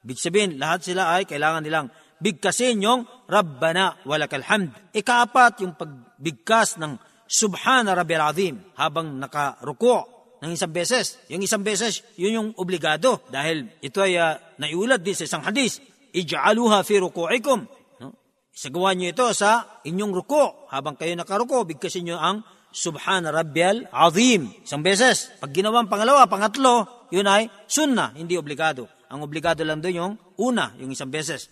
Big 0.00 0.16
sabihin, 0.16 0.56
lahat 0.56 0.80
sila 0.88 1.12
ay 1.12 1.28
kailangan 1.28 1.60
nilang 1.60 1.92
bigkasin 2.18 2.80
yung 2.80 3.04
Rabbana 3.28 4.00
walakal 4.08 4.42
hamd. 4.42 4.72
Ikaapat 4.96 5.60
yung 5.62 5.76
pagbigkas 5.76 6.80
ng 6.80 6.96
Subhana 7.30 7.94
Rabbil 7.94 8.24
Azim 8.24 8.54
habang 8.74 9.20
nakaruko 9.20 10.20
ng 10.40 10.50
isang 10.56 10.72
beses. 10.72 11.20
Yung 11.28 11.44
isang 11.44 11.60
beses, 11.60 12.02
yun 12.16 12.32
yung 12.34 12.48
obligado 12.56 13.22
dahil 13.28 13.70
ito 13.84 14.00
ay 14.00 14.16
uh, 14.16 14.34
naiulat 14.56 15.04
din 15.04 15.14
sa 15.14 15.28
isang 15.28 15.44
hadis. 15.44 15.78
Ij'aluha 16.10 16.82
fi 16.82 16.98
ruku'ikum. 16.98 17.60
No? 18.02 18.08
Isagawa 18.50 18.96
niyo 18.96 19.12
ito 19.14 19.26
sa 19.36 19.80
inyong 19.84 20.12
ruko. 20.16 20.66
Habang 20.72 20.96
kayo 20.96 21.14
nakaruko, 21.14 21.62
bigkasin 21.68 22.08
niyo 22.08 22.18
ang 22.18 22.42
Subhana 22.70 23.34
Rabbil 23.34 23.86
Azim. 23.90 24.50
Isang 24.62 24.82
beses. 24.82 25.30
Pag 25.42 25.50
ginawa 25.54 25.82
pangalawa, 25.86 26.30
pangatlo, 26.30 27.06
yun 27.10 27.26
ay 27.26 27.50
sunna, 27.66 28.14
hindi 28.14 28.38
obligado. 28.38 28.86
Ang 29.10 29.26
obligado 29.26 29.66
lang 29.66 29.82
doon 29.82 29.94
yung 29.94 30.12
una, 30.38 30.74
yung 30.78 30.94
isang 30.94 31.10
beses. 31.10 31.50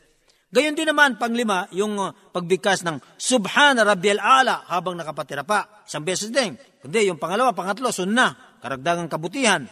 Gayon 0.48 0.72
din 0.72 0.88
naman, 0.88 1.20
panglima, 1.20 1.68
yung 1.76 2.00
uh, 2.00 2.14
pagbigkas 2.32 2.80
ng 2.80 2.96
Subhana 3.20 3.84
Rabbiyal 3.84 4.16
Ala 4.16 4.64
habang 4.64 4.96
nakapatira 4.96 5.44
pa. 5.44 5.84
Isang 5.84 6.08
beses 6.08 6.32
din. 6.32 6.56
Kundi 6.80 7.04
yung 7.04 7.20
pangalawa, 7.20 7.52
pangatlo, 7.52 7.92
sunna, 7.92 8.56
karagdagang 8.64 9.12
kabutihan. 9.12 9.68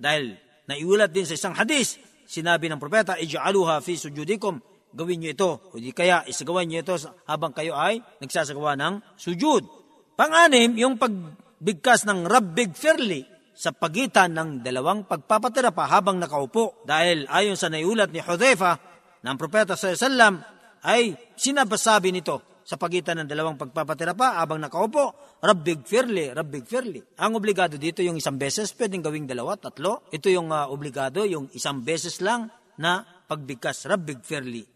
Dahil 0.00 0.34
naiulat 0.66 1.14
din 1.14 1.28
sa 1.28 1.38
isang 1.38 1.54
hadis, 1.54 2.00
sinabi 2.26 2.66
ng 2.66 2.82
propeta, 2.82 3.20
Ija'aluha 3.22 3.78
fi 3.84 3.94
sujudikum, 3.94 4.58
gawin 4.90 5.22
nyo 5.22 5.30
ito. 5.30 5.50
O 5.70 5.78
kaya, 5.94 6.26
isagawa 6.26 6.66
nyo 6.66 6.82
ito 6.82 6.96
habang 7.30 7.54
kayo 7.54 7.78
ay 7.78 8.02
nagsasagawa 8.18 8.74
ng 8.80 8.94
sujud. 9.14 9.79
Pang-anim, 10.20 10.76
yung 10.76 11.00
pagbigkas 11.00 12.04
ng 12.04 12.28
Rabbig 12.28 12.76
Firli 12.76 13.24
sa 13.56 13.72
pagitan 13.72 14.36
ng 14.36 14.60
dalawang 14.60 15.08
pagpapatira 15.08 15.72
pa 15.72 15.88
habang 15.88 16.20
nakaupo. 16.20 16.84
Dahil 16.84 17.24
ayon 17.24 17.56
sa 17.56 17.72
naiulat 17.72 18.12
ni 18.12 18.20
Hudhaifa, 18.20 18.76
ng 19.24 19.36
propeta 19.40 19.80
sa 19.80 19.96
sallam 19.96 20.44
ay 20.84 21.16
sinabasabi 21.40 22.12
nito 22.12 22.60
sa 22.68 22.76
pagitan 22.76 23.24
ng 23.24 23.32
dalawang 23.32 23.56
pagpapatira 23.56 24.12
pa 24.12 24.36
habang 24.44 24.60
nakaupo, 24.60 25.40
Rabbig 25.40 25.88
Firli, 25.88 26.28
Rabbig 26.36 26.68
Firli. 26.68 27.00
Ang 27.16 27.40
obligado 27.40 27.80
dito 27.80 28.04
yung 28.04 28.20
isang 28.20 28.36
beses, 28.36 28.76
pwedeng 28.76 29.00
gawing 29.00 29.24
dalawa, 29.24 29.56
tatlo. 29.56 30.04
Ito 30.12 30.28
yung 30.28 30.52
uh, 30.52 30.68
obligado, 30.68 31.24
yung 31.24 31.48
isang 31.56 31.80
beses 31.80 32.20
lang 32.20 32.52
na 32.76 33.24
pagbigkas, 33.24 33.88
Rabbig 33.88 34.20
Firli. 34.20 34.68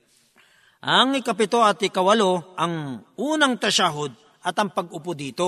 Ang 0.88 1.20
ikapito 1.20 1.60
at 1.60 1.84
ikawalo, 1.84 2.56
ang 2.56 3.04
unang 3.20 3.60
tasyahud 3.60 4.23
at 4.44 4.54
ang 4.60 4.70
pag-upo 4.70 5.16
dito. 5.16 5.46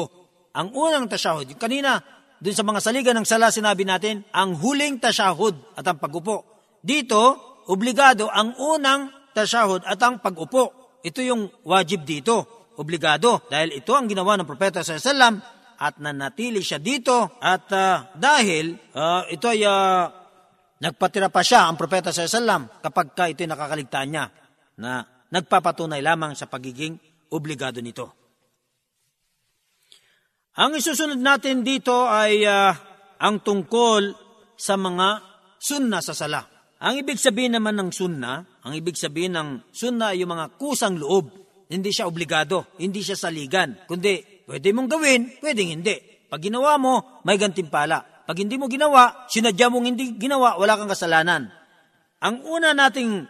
Ang 0.56 0.72
unang 0.72 1.04
tasyahud, 1.04 1.44
kanina, 1.60 2.00
dun 2.40 2.56
sa 2.56 2.64
mga 2.64 2.80
saligan 2.80 3.16
ng 3.20 3.28
sala 3.28 3.52
sinabi 3.52 3.84
natin, 3.84 4.24
ang 4.32 4.56
huling 4.56 4.96
tasyahud 4.96 5.76
at 5.76 5.84
ang 5.84 6.00
pag-upo. 6.00 6.44
Dito, 6.80 7.20
obligado 7.68 8.32
ang 8.32 8.56
unang 8.56 9.32
tasyahud 9.36 9.84
at 9.84 10.00
ang 10.00 10.20
pag-upo. 10.24 10.96
Ito 11.04 11.20
yung 11.20 11.48
wajib 11.68 12.08
dito, 12.08 12.68
obligado. 12.80 13.44
Dahil 13.52 13.76
ito 13.76 13.92
ang 13.92 14.08
ginawa 14.08 14.40
ng 14.40 14.48
propeta 14.48 14.80
sa 14.80 14.96
sallam 14.96 15.36
at 15.76 16.00
nanatili 16.00 16.64
siya 16.64 16.80
dito 16.80 17.36
at 17.36 17.68
uh, 17.68 18.16
dahil 18.16 18.72
uh, 18.96 19.28
ito 19.28 19.44
ay 19.44 19.60
uh, 19.60 20.08
nagpatira 20.80 21.28
pa 21.28 21.44
siya 21.44 21.68
ang 21.68 21.76
propeta 21.76 22.16
sa 22.16 22.24
sallam 22.24 22.68
kapag 22.80 23.12
ka 23.12 23.28
ito 23.28 23.44
nakakaligtaan 23.44 24.08
niya 24.08 24.24
na 24.80 25.04
nagpapatunay 25.28 26.00
lamang 26.00 26.32
sa 26.32 26.48
pagiging 26.48 26.96
obligado 27.32 27.84
nito. 27.84 28.25
Ang 30.56 30.72
isusunod 30.72 31.20
natin 31.20 31.60
dito 31.60 32.08
ay 32.08 32.40
uh, 32.48 32.72
ang 33.20 33.44
tungkol 33.44 34.16
sa 34.56 34.80
mga 34.80 35.20
sunna 35.60 36.00
sa 36.00 36.16
sala. 36.16 36.48
Ang 36.80 37.04
ibig 37.04 37.20
sabihin 37.20 37.60
naman 37.60 37.76
ng 37.76 37.92
sunna, 37.92 38.40
ang 38.64 38.72
ibig 38.72 38.96
sabihin 38.96 39.36
ng 39.36 39.68
sunna 39.68 40.16
ay 40.16 40.24
yung 40.24 40.32
mga 40.32 40.56
kusang 40.56 40.96
loob. 40.96 41.28
Hindi 41.68 41.92
siya 41.92 42.08
obligado, 42.08 42.72
hindi 42.80 43.04
siya 43.04 43.20
saligan. 43.20 43.84
Kundi, 43.84 44.48
pwede 44.48 44.72
mong 44.72 44.88
gawin, 44.96 45.28
pwedeng 45.44 45.76
hindi. 45.76 46.24
Pag 46.24 46.40
ginawa 46.40 46.80
mo, 46.80 47.20
may 47.28 47.36
gantimpala. 47.36 48.24
Pag 48.24 48.40
hindi 48.40 48.56
mo 48.56 48.64
ginawa, 48.64 49.28
sinadya 49.28 49.68
mong 49.68 49.84
hindi 49.92 50.16
ginawa, 50.16 50.56
wala 50.56 50.72
kang 50.80 50.88
kasalanan. 50.88 51.52
Ang 52.24 52.36
una 52.48 52.72
nating 52.72 53.28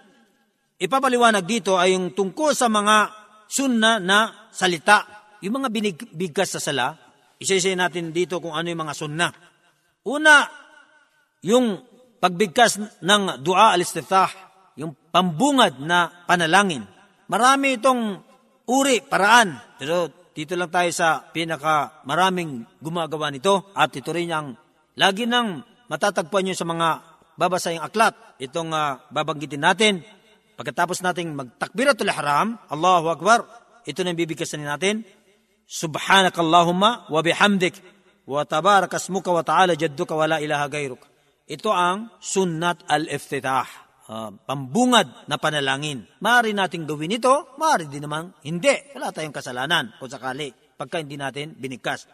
ipapaliwanag 0.78 1.42
dito 1.42 1.74
ay 1.74 1.98
yung 1.98 2.14
tungkol 2.14 2.54
sa 2.54 2.70
mga 2.70 3.10
sunna 3.50 3.98
na 3.98 4.46
salita. 4.54 5.02
Yung 5.42 5.58
mga 5.58 5.68
binibigkas 5.74 6.54
sa 6.54 6.62
sala, 6.62 7.05
isa-isa 7.40 7.72
natin 7.76 8.12
dito 8.12 8.40
kung 8.40 8.56
ano 8.56 8.66
yung 8.68 8.82
mga 8.86 8.94
sunna. 8.96 9.28
Una, 10.06 10.46
yung 11.44 11.82
pagbigkas 12.22 13.02
ng 13.02 13.42
dua 13.44 13.76
al-istiftah, 13.76 14.30
yung 14.78 14.96
pambungad 15.12 15.80
na 15.80 16.10
panalangin. 16.28 16.84
Marami 17.26 17.76
itong 17.76 18.02
uri, 18.70 19.02
paraan. 19.02 19.78
Pero 19.80 20.30
dito 20.36 20.52
lang 20.52 20.68
tayo 20.68 20.90
sa 20.92 21.24
pinaka 21.32 22.04
maraming 22.04 22.64
gumagawa 22.80 23.32
nito 23.32 23.72
at 23.72 23.88
ito 23.96 24.12
rin 24.12 24.28
ang 24.28 24.52
lagi 24.96 25.24
nang 25.24 25.64
matatagpuan 25.88 26.44
nyo 26.44 26.54
sa 26.56 26.68
mga 26.68 26.88
babasayang 27.40 27.84
aklat. 27.84 28.14
Itong 28.36 28.72
uh, 28.72 29.00
babanggitin 29.08 29.64
natin. 29.64 30.04
Pagkatapos 30.56 31.04
nating 31.04 31.36
magtakbiratul 31.36 32.08
haram, 32.12 32.56
Allahu 32.72 33.12
Akbar, 33.12 33.44
ito 33.84 34.00
na 34.00 34.16
bibigkasan 34.16 34.64
natin. 34.64 35.04
Subhanakallahumma 35.66 37.10
wa 37.10 37.20
bihamdik 37.26 37.74
wa 38.30 38.46
tabarakasmuka 38.46 39.34
wa 39.34 39.42
ta'ala 39.42 39.74
jadduka 39.74 40.14
wa 40.14 40.30
la 40.30 40.38
ilaha 40.38 40.70
gayruk. 40.70 41.02
Ito 41.46 41.70
ang 41.74 42.14
sunnat 42.22 42.86
al-iftitah, 42.86 43.66
uh, 44.06 44.30
pambungad 44.46 45.26
na 45.26 45.38
panalangin. 45.42 46.06
Maaari 46.22 46.54
nating 46.54 46.86
gawin 46.86 47.18
ito, 47.18 47.54
maaari 47.58 47.90
din 47.90 48.06
naman 48.06 48.30
hindi. 48.46 48.74
Wala 48.94 49.10
tayong 49.10 49.34
kasalanan 49.34 49.94
kung 49.98 50.10
sakali 50.10 50.54
pagka 50.78 51.02
hindi 51.02 51.18
natin 51.18 51.58
binigkas. 51.58 52.06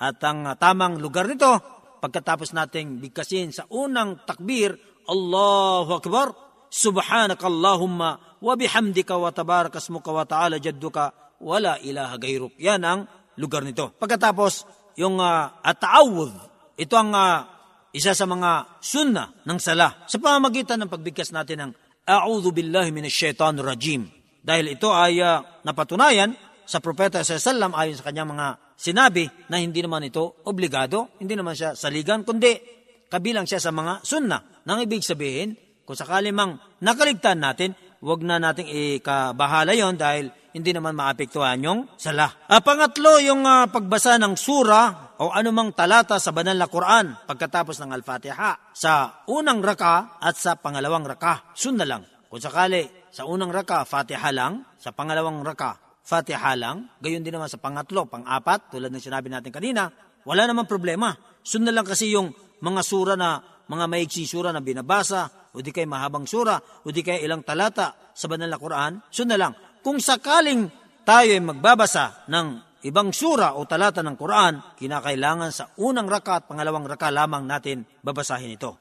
At 0.00 0.20
ang 0.24 0.48
tamang 0.56 0.96
lugar 0.96 1.28
nito, 1.28 1.60
pagkatapos 2.00 2.56
nating 2.56 3.04
bigkasin 3.04 3.52
sa 3.52 3.68
unang 3.68 4.24
takbir, 4.24 4.76
Allahu 5.08 5.92
Akbar, 6.00 6.28
Subhanakallahumma 6.74 8.40
wa 8.42 8.54
bihamdika 8.58 9.14
wa 9.14 9.30
tabarakasmuka 9.30 10.10
wa 10.10 10.24
ta'ala 10.26 10.58
jadduka 10.58 11.23
wala 11.40 11.80
ilaha 11.82 12.14
gayruk. 12.18 12.54
Yan 12.60 12.82
ang 12.84 13.06
lugar 13.38 13.66
nito. 13.66 13.94
Pagkatapos, 13.98 14.66
yung 14.98 15.18
uh, 15.18 15.58
at-ta'awudh, 15.62 16.34
ito 16.78 16.94
ang 16.94 17.10
uh, 17.14 17.46
isa 17.94 18.10
sa 18.10 18.26
mga 18.26 18.82
sunna 18.82 19.30
ng 19.46 19.58
sala 19.62 20.06
sa 20.10 20.16
pamamagitan 20.18 20.82
ng 20.82 20.90
pagbigkas 20.90 21.30
natin 21.30 21.70
ng 21.70 21.72
A'udhu 22.04 22.52
billahi 22.52 22.92
minash 22.92 23.16
shaitan 23.16 23.56
rajim. 23.62 24.04
Dahil 24.44 24.76
ito 24.76 24.92
ay 24.92 25.24
uh, 25.24 25.40
napatunayan 25.64 26.36
sa 26.68 26.82
propeta 26.82 27.24
sa 27.24 27.40
sallam 27.40 27.72
ayon 27.72 27.96
sa 27.96 28.04
kanyang 28.10 28.34
mga 28.34 28.46
sinabi 28.76 29.24
na 29.48 29.62
hindi 29.62 29.80
naman 29.80 30.04
ito 30.04 30.44
obligado, 30.44 31.16
hindi 31.16 31.32
naman 31.32 31.56
siya 31.56 31.72
saligan, 31.72 32.26
kundi 32.26 32.60
kabilang 33.08 33.48
siya 33.48 33.62
sa 33.62 33.72
mga 33.72 34.04
sunna. 34.04 34.42
Nang 34.68 34.84
ibig 34.84 35.00
sabihin, 35.00 35.56
kung 35.88 35.96
sakali 35.96 36.28
mang 36.28 36.60
nakaligtan 36.84 37.40
natin, 37.40 37.72
wag 38.04 38.20
na 38.20 38.36
nating 38.36 38.68
ikabahala 39.00 39.72
yon 39.72 39.96
dahil 39.96 40.28
hindi 40.54 40.70
naman 40.70 40.94
maapektuhan 40.94 41.58
yung 41.58 41.80
sala. 41.98 42.30
Uh, 42.46 42.62
pangatlo, 42.62 43.18
yung 43.18 43.42
uh, 43.42 43.66
pagbasa 43.66 44.14
ng 44.22 44.38
sura 44.38 45.10
o 45.18 45.34
anumang 45.34 45.74
talata 45.74 46.22
sa 46.22 46.30
banal 46.30 46.54
na 46.54 46.70
Quran 46.70 47.26
pagkatapos 47.26 47.82
ng 47.82 47.90
Al-Fatiha 47.90 48.70
sa 48.70 49.26
unang 49.26 49.58
raka 49.58 50.22
at 50.22 50.38
sa 50.38 50.54
pangalawang 50.54 51.02
raka. 51.02 51.50
Sunna 51.58 51.82
lang. 51.82 52.06
Kung 52.30 52.38
sakali, 52.38 53.10
sa 53.10 53.26
unang 53.26 53.50
raka, 53.50 53.82
Fatiha 53.82 54.30
lang. 54.30 54.62
Sa 54.78 54.94
pangalawang 54.94 55.42
raka, 55.42 55.74
Fatiha 56.06 56.54
lang. 56.54 56.86
Gayon 57.02 57.26
din 57.26 57.34
naman 57.34 57.50
sa 57.50 57.58
pangatlo, 57.58 58.06
pang-apat, 58.06 58.78
tulad 58.78 58.94
ng 58.94 59.02
sinabi 59.02 59.30
natin 59.30 59.50
kanina, 59.50 59.90
wala 60.22 60.46
namang 60.46 60.70
problema. 60.70 61.14
Sunna 61.42 61.74
lang 61.74 61.86
kasi 61.86 62.14
yung 62.14 62.30
mga 62.62 62.80
sura 62.86 63.14
na, 63.18 63.42
mga 63.66 63.90
maiksi 63.90 64.22
sura 64.26 64.54
na 64.54 64.62
binabasa, 64.62 65.50
o 65.54 65.62
di 65.62 65.70
kay 65.70 65.86
mahabang 65.86 66.26
sura, 66.26 66.58
o 66.58 66.90
di 66.90 67.02
kay 67.06 67.22
ilang 67.22 67.46
talata 67.46 68.12
sa 68.14 68.26
banal 68.26 68.50
na 68.50 68.58
Quran, 68.58 68.92
sunna 69.10 69.38
lang 69.38 69.54
kung 69.84 70.00
sakaling 70.00 70.72
tayo 71.04 71.28
ay 71.28 71.44
magbabasa 71.44 72.24
ng 72.32 72.80
ibang 72.88 73.12
sura 73.12 73.52
o 73.52 73.68
talata 73.68 74.00
ng 74.00 74.16
Quran, 74.16 74.80
kinakailangan 74.80 75.52
sa 75.52 75.68
unang 75.84 76.08
raka 76.08 76.40
at 76.40 76.48
pangalawang 76.48 76.88
raka 76.88 77.12
lamang 77.12 77.44
natin 77.44 77.84
babasahin 78.00 78.56
ito. 78.56 78.80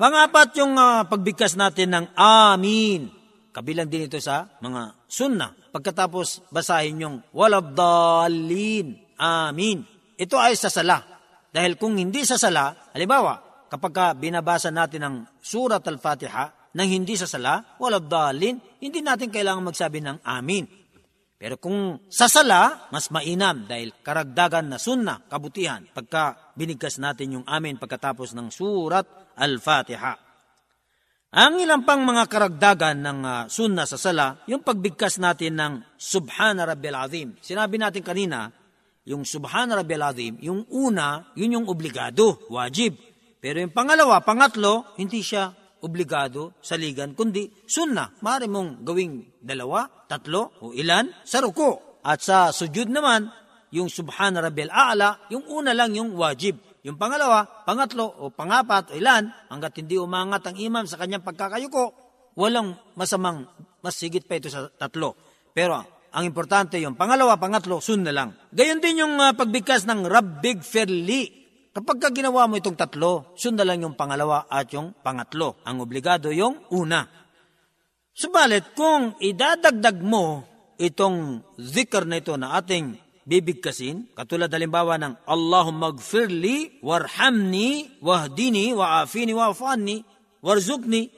Pangapat 0.00 0.56
yung 0.56 0.80
uh, 0.80 1.04
pagbigkas 1.04 1.60
natin 1.60 1.92
ng 1.92 2.06
amin. 2.16 3.12
Kabilang 3.52 3.92
din 3.92 4.08
ito 4.08 4.16
sa 4.16 4.48
mga 4.64 4.96
sunna. 5.04 5.52
Pagkatapos 5.52 6.48
basahin 6.48 7.04
yung 7.04 7.16
walabdalin. 7.36 8.96
Amin. 9.20 9.84
Ito 10.16 10.40
ay 10.40 10.56
sa 10.56 10.72
sala. 10.72 11.04
Dahil 11.52 11.76
kung 11.76 12.00
hindi 12.00 12.24
sa 12.24 12.40
sala, 12.40 12.72
halimbawa, 12.96 13.68
kapag 13.68 13.92
ka 13.92 14.06
binabasa 14.16 14.72
natin 14.72 15.04
ang 15.04 15.16
surat 15.44 15.84
al-Fatiha, 15.84 16.59
nang 16.70 16.86
hindi 16.86 17.18
sa 17.18 17.26
sala, 17.26 17.76
walang 17.82 18.06
dalin, 18.06 18.56
hindi 18.78 19.02
natin 19.02 19.30
kailangan 19.30 19.66
magsabi 19.66 19.98
ng 20.02 20.18
amin. 20.22 20.64
Pero 21.40 21.56
kung 21.56 22.04
sa 22.12 22.28
sala, 22.28 22.92
mas 22.92 23.08
mainam 23.08 23.64
dahil 23.64 23.96
karagdagan 24.04 24.68
na 24.68 24.76
sunna, 24.76 25.24
kabutihan, 25.24 25.88
pagka 25.88 26.52
binigkas 26.52 27.00
natin 27.00 27.40
yung 27.40 27.46
amin 27.48 27.80
pagkatapos 27.80 28.36
ng 28.36 28.52
surat 28.52 29.08
al-Fatiha. 29.40 30.30
Ang 31.30 31.62
ilang 31.62 31.86
pang 31.86 32.02
mga 32.02 32.26
karagdagan 32.26 33.00
ng 33.00 33.20
uh, 33.22 33.46
sunna 33.48 33.86
sa 33.86 33.96
sala, 33.96 34.42
yung 34.50 34.66
pagbigkas 34.66 35.22
natin 35.22 35.56
ng 35.56 35.72
Subhana 35.94 36.66
Rabbil 36.66 36.98
Azim. 36.98 37.28
Sinabi 37.38 37.78
natin 37.78 38.02
kanina, 38.02 38.50
yung 39.06 39.22
Subhana 39.24 39.78
Rabbil 39.78 40.02
Azim, 40.02 40.34
yung 40.42 40.66
una, 40.68 41.30
yun 41.38 41.54
yung 41.54 41.66
obligado, 41.70 42.44
wajib. 42.50 42.98
Pero 43.40 43.62
yung 43.62 43.72
pangalawa, 43.72 44.20
pangatlo, 44.20 44.92
hindi 45.00 45.22
siya 45.24 45.54
obligado 45.82 46.56
saligan, 46.60 47.16
kundi 47.16 47.48
sunna. 47.66 48.12
Mari 48.20 48.46
mong 48.46 48.84
gawing 48.84 49.40
dalawa, 49.40 49.88
tatlo, 50.06 50.56
o 50.60 50.72
ilan 50.76 51.08
sa 51.24 51.40
ruko. 51.40 52.00
At 52.04 52.24
sa 52.24 52.52
sujud 52.52 52.88
naman, 52.88 53.28
yung 53.70 53.92
subhana 53.92 54.40
rabbil 54.40 54.72
a'la, 54.72 55.30
yung 55.30 55.46
una 55.48 55.76
lang 55.76 55.94
yung 55.94 56.16
wajib. 56.16 56.58
Yung 56.80 56.96
pangalawa, 56.96 57.44
pangatlo, 57.68 58.08
o 58.08 58.32
pangapat, 58.32 58.92
o 58.92 58.96
ilan, 58.96 59.28
hanggat 59.52 59.84
hindi 59.84 60.00
umangat 60.00 60.48
ang 60.48 60.56
imam 60.56 60.88
sa 60.88 60.96
kanyang 60.96 61.20
pagkakayuko, 61.20 61.92
walang 62.40 62.72
masamang, 62.96 63.44
mas 63.84 64.00
sigit 64.00 64.24
pa 64.24 64.40
ito 64.40 64.48
sa 64.48 64.64
tatlo. 64.72 65.12
Pero 65.52 65.76
ang 66.10 66.24
importante 66.24 66.80
yung 66.80 66.96
pangalawa, 66.96 67.36
pangatlo, 67.36 67.78
sunna 67.78 68.10
lang. 68.10 68.34
Gayon 68.50 68.82
din 68.82 69.04
yung 69.04 69.14
uh, 69.20 69.36
pagbigkas 69.36 69.86
ng 69.86 70.08
Rabbig 70.08 70.64
Ferli 70.64 71.39
Kapag 71.80 71.96
ka 71.96 72.08
ginawa 72.12 72.44
mo 72.44 72.60
itong 72.60 72.76
tatlo, 72.76 73.32
sundan 73.40 73.64
lang 73.64 73.80
yung 73.80 73.96
pangalawa 73.96 74.44
at 74.52 74.68
yung 74.76 74.92
pangatlo. 75.00 75.56
Ang 75.64 75.80
obligado 75.80 76.28
yung 76.28 76.68
una. 76.76 77.08
Subalit, 78.12 78.76
kung 78.76 79.16
idadagdag 79.16 79.96
mo 80.04 80.44
itong 80.76 81.40
zikr 81.56 82.04
na 82.04 82.20
ito 82.20 82.36
na 82.36 82.60
ating 82.60 83.00
bibigkasin, 83.24 84.12
katulad 84.12 84.52
halimbawa 84.52 85.00
ng 85.00 85.24
Allahumma 85.24 85.96
gfirli, 85.96 86.84
warhamni, 86.84 87.96
wahdini, 88.04 88.76
waafini, 88.76 89.32
waafani, 89.32 90.04
warzukni, 90.44 91.08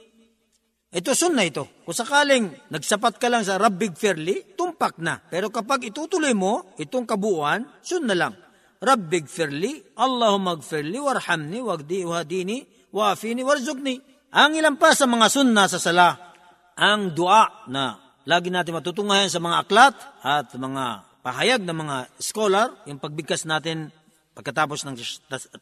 ito 0.95 1.11
sunna 1.11 1.43
ito. 1.43 1.67
Kung 1.83 1.97
sakaling 1.97 2.71
nagsapat 2.71 3.19
ka 3.19 3.27
lang 3.27 3.43
sa 3.43 3.59
Rabbig 3.59 3.99
Fairly, 3.99 4.55
tumpak 4.55 4.95
na. 5.03 5.19
Pero 5.27 5.51
kapag 5.51 5.91
itutuloy 5.91 6.31
mo, 6.31 6.71
itong 6.79 7.03
kabuuan, 7.03 7.67
sunna 7.83 8.15
lang. 8.15 8.42
Rabbi 8.83 9.23
gfirli, 9.23 9.95
Allahumma 9.95 10.59
gfirli, 10.59 10.99
warhamni, 10.99 11.63
wagdi, 11.63 12.03
wahadini, 12.03 12.67
wafini, 12.91 13.39
warzukni. 13.39 13.95
Ang 14.35 14.59
ilan 14.59 14.75
pa 14.75 14.91
sa 14.91 15.07
mga 15.07 15.31
sunna 15.31 15.71
sa 15.71 15.79
sala, 15.79 16.35
ang 16.75 17.15
dua 17.15 17.63
na 17.71 17.95
lagi 18.27 18.51
natin 18.51 18.75
matutungayan 18.75 19.31
sa 19.31 19.39
mga 19.39 19.55
aklat 19.63 19.95
at 20.19 20.51
mga 20.51 21.07
pahayag 21.23 21.63
ng 21.63 21.77
mga 21.79 21.97
scholar, 22.19 22.75
yung 22.83 22.99
pagbigkas 22.99 23.47
natin 23.47 23.87
pagkatapos 24.35 24.83
ng 24.83 24.95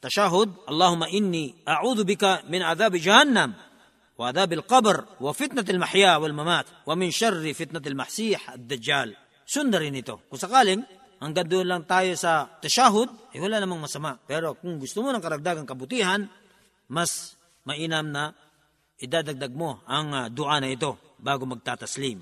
tashahud, 0.02 0.66
Allahumma 0.66 1.06
inni 1.12 1.54
a'udhu 1.68 2.02
bika 2.08 2.42
min 2.50 2.66
adhabi 2.66 2.98
jahannam 2.98 3.54
wa 4.18 4.32
adhabi 4.32 4.58
al-qabr 4.58 5.22
wa 5.22 5.30
fitnat 5.36 5.68
al-mahya 5.70 6.18
wal 6.18 6.34
mamat 6.34 6.66
wa 6.88 6.96
min 6.98 7.14
sharri 7.14 7.54
fitnat 7.54 7.86
al-mahsih 7.86 8.40
ad-dajjal. 8.58 9.14
Sunna 9.46 9.78
rin 9.78 10.00
ito. 10.00 10.26
Kung 10.32 10.40
sakaling 10.40 10.82
hanggang 11.22 11.46
doon 11.46 11.68
lang 11.70 11.84
tayo 11.86 12.12
sa 12.18 12.50
tashahud, 12.58 13.32
eh 13.32 13.40
wala 13.40 13.62
namang 13.62 13.86
masama. 13.86 14.18
Pero 14.26 14.58
kung 14.58 14.82
gusto 14.82 15.06
mo 15.06 15.14
ng 15.14 15.22
karagdagang 15.22 15.70
kabutihan, 15.70 16.26
mas 16.90 17.38
mainam 17.64 18.10
na 18.10 18.34
idadagdag 18.98 19.54
mo 19.54 19.86
ang 19.86 20.08
uh, 20.12 20.26
dua 20.34 20.58
na 20.58 20.74
ito 20.74 20.98
bago 21.22 21.46
magtataslim. 21.46 22.20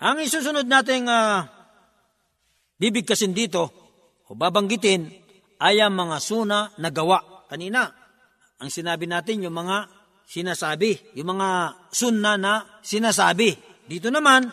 Ang 0.00 0.16
isusunod 0.24 0.64
nating 0.64 1.04
uh, 1.04 1.44
bibigkasin 2.80 3.36
dito 3.36 3.68
o 4.24 4.32
babanggitin 4.32 5.04
ay 5.60 5.84
ang 5.84 5.92
mga 5.92 6.16
suna 6.24 6.72
na 6.80 6.88
gawa. 6.88 7.44
Kanina, 7.52 7.92
ang 8.56 8.72
sinabi 8.72 9.04
natin 9.04 9.44
yung 9.44 9.52
mga 9.52 9.92
sinasabi, 10.24 11.12
yung 11.20 11.36
mga 11.36 11.48
sunna 11.92 12.40
na 12.40 12.80
sinasabi. 12.80 13.52
Dito 13.84 14.08
naman, 14.08 14.48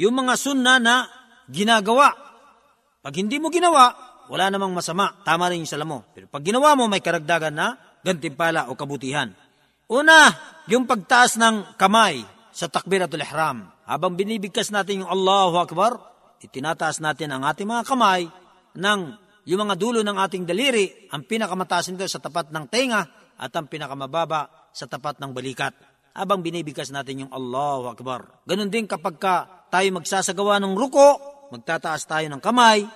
yung 0.00 0.16
mga 0.16 0.34
sunna 0.40 0.80
na 0.80 1.04
ginagawa. 1.52 2.16
Pag 3.04 3.14
hindi 3.20 3.36
mo 3.36 3.52
ginawa, 3.52 3.92
wala 4.32 4.48
namang 4.48 4.72
masama. 4.72 5.20
Tama 5.20 5.52
rin 5.52 5.60
yung 5.60 5.70
sala 5.70 5.84
mo. 5.84 6.08
Pero 6.16 6.26
pag 6.32 6.40
ginawa 6.40 6.72
mo, 6.72 6.88
may 6.88 7.04
karagdagan 7.04 7.52
na 7.52 7.76
gantimpala 8.00 8.72
o 8.72 8.74
kabutihan. 8.74 9.28
Una, 9.92 10.32
yung 10.72 10.88
pagtaas 10.88 11.36
ng 11.36 11.76
kamay 11.76 12.24
sa 12.48 12.72
takbiratul 12.72 13.20
ihram. 13.20 13.68
Habang 13.84 14.16
binibigkas 14.16 14.72
natin 14.72 15.04
yung 15.04 15.10
Allahu 15.10 15.60
Akbar, 15.60 16.00
itinataas 16.40 17.04
natin 17.04 17.34
ang 17.36 17.44
ating 17.44 17.68
mga 17.68 17.84
kamay 17.84 18.24
ng 18.72 19.00
yung 19.42 19.66
mga 19.66 19.74
dulo 19.74 20.06
ng 20.06 20.16
ating 20.22 20.46
daliri, 20.46 21.10
ang 21.10 21.26
pinakamataas 21.26 21.90
nito 21.90 22.06
sa 22.06 22.22
tapat 22.22 22.54
ng 22.54 22.70
tenga 22.70 23.02
at 23.34 23.50
ang 23.58 23.66
pinakamababa 23.66 24.70
sa 24.70 24.86
tapat 24.86 25.18
ng 25.18 25.34
balikat. 25.34 25.74
Habang 26.14 26.44
binibigkas 26.44 26.94
natin 26.94 27.26
yung 27.26 27.32
Allahu 27.34 27.90
Akbar. 27.90 28.46
Ganon 28.46 28.70
din 28.70 28.86
kapag 28.86 29.18
ka 29.18 29.66
tayo 29.72 29.88
magsasagawa 29.98 30.62
ng 30.62 30.78
ruko, 30.78 31.31
magtataas 31.52 32.08
tayo 32.08 32.32
ng 32.32 32.40
kamay. 32.40 32.88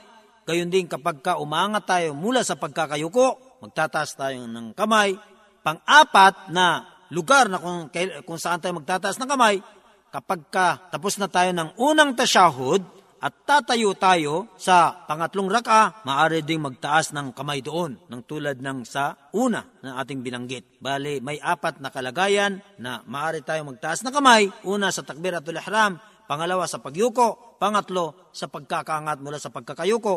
Gayon 0.49 0.73
din 0.73 0.89
kapag 0.89 1.21
ka 1.21 1.37
umangat 1.37 1.85
tayo 1.85 2.17
mula 2.17 2.41
sa 2.41 2.57
pagkakayuko, 2.57 3.61
magtataas 3.61 4.17
tayo 4.17 4.49
ng 4.49 4.73
kamay. 4.73 5.13
Pang-apat 5.61 6.49
na 6.49 6.89
lugar 7.13 7.53
na 7.53 7.61
kung, 7.61 7.93
kung 8.25 8.41
saan 8.41 8.63
tayo 8.65 8.81
magtataas 8.81 9.21
ng 9.21 9.29
kamay, 9.29 9.61
kapag 10.09 10.41
ka 10.49 10.89
tapos 10.89 11.21
na 11.21 11.29
tayo 11.29 11.53
ng 11.53 11.77
unang 11.77 12.17
tasyahud 12.17 12.81
at 13.17 13.33
tatayo 13.43 13.97
tayo 13.97 14.47
sa 14.55 15.05
pangatlong 15.09 15.51
raka, 15.51 16.05
maaari 16.07 16.45
ding 16.47 16.63
magtaas 16.63 17.11
ng 17.11 17.35
kamay 17.35 17.65
doon, 17.65 17.99
ng 18.07 18.23
tulad 18.23 18.61
ng 18.61 18.87
sa 18.87 19.19
una 19.35 19.67
na 19.83 19.99
ating 19.99 20.23
binanggit. 20.23 20.79
Bali, 20.79 21.19
may 21.19 21.41
apat 21.41 21.83
na 21.83 21.91
kalagayan 21.91 22.63
na 22.79 23.03
maaari 23.09 23.43
tayo 23.43 23.67
magtaas 23.67 24.05
ng 24.05 24.15
kamay. 24.15 24.53
Una 24.69 24.93
sa 24.93 25.03
takbiratul 25.03 25.59
ihram, 25.59 25.99
pangalawa 26.27 26.67
sa 26.67 26.83
pagyuko, 26.83 27.57
pangatlo 27.57 28.31
sa 28.35 28.51
pagkakaangat 28.51 29.19
mula 29.23 29.39
sa 29.41 29.51
pagkakayuko, 29.55 30.15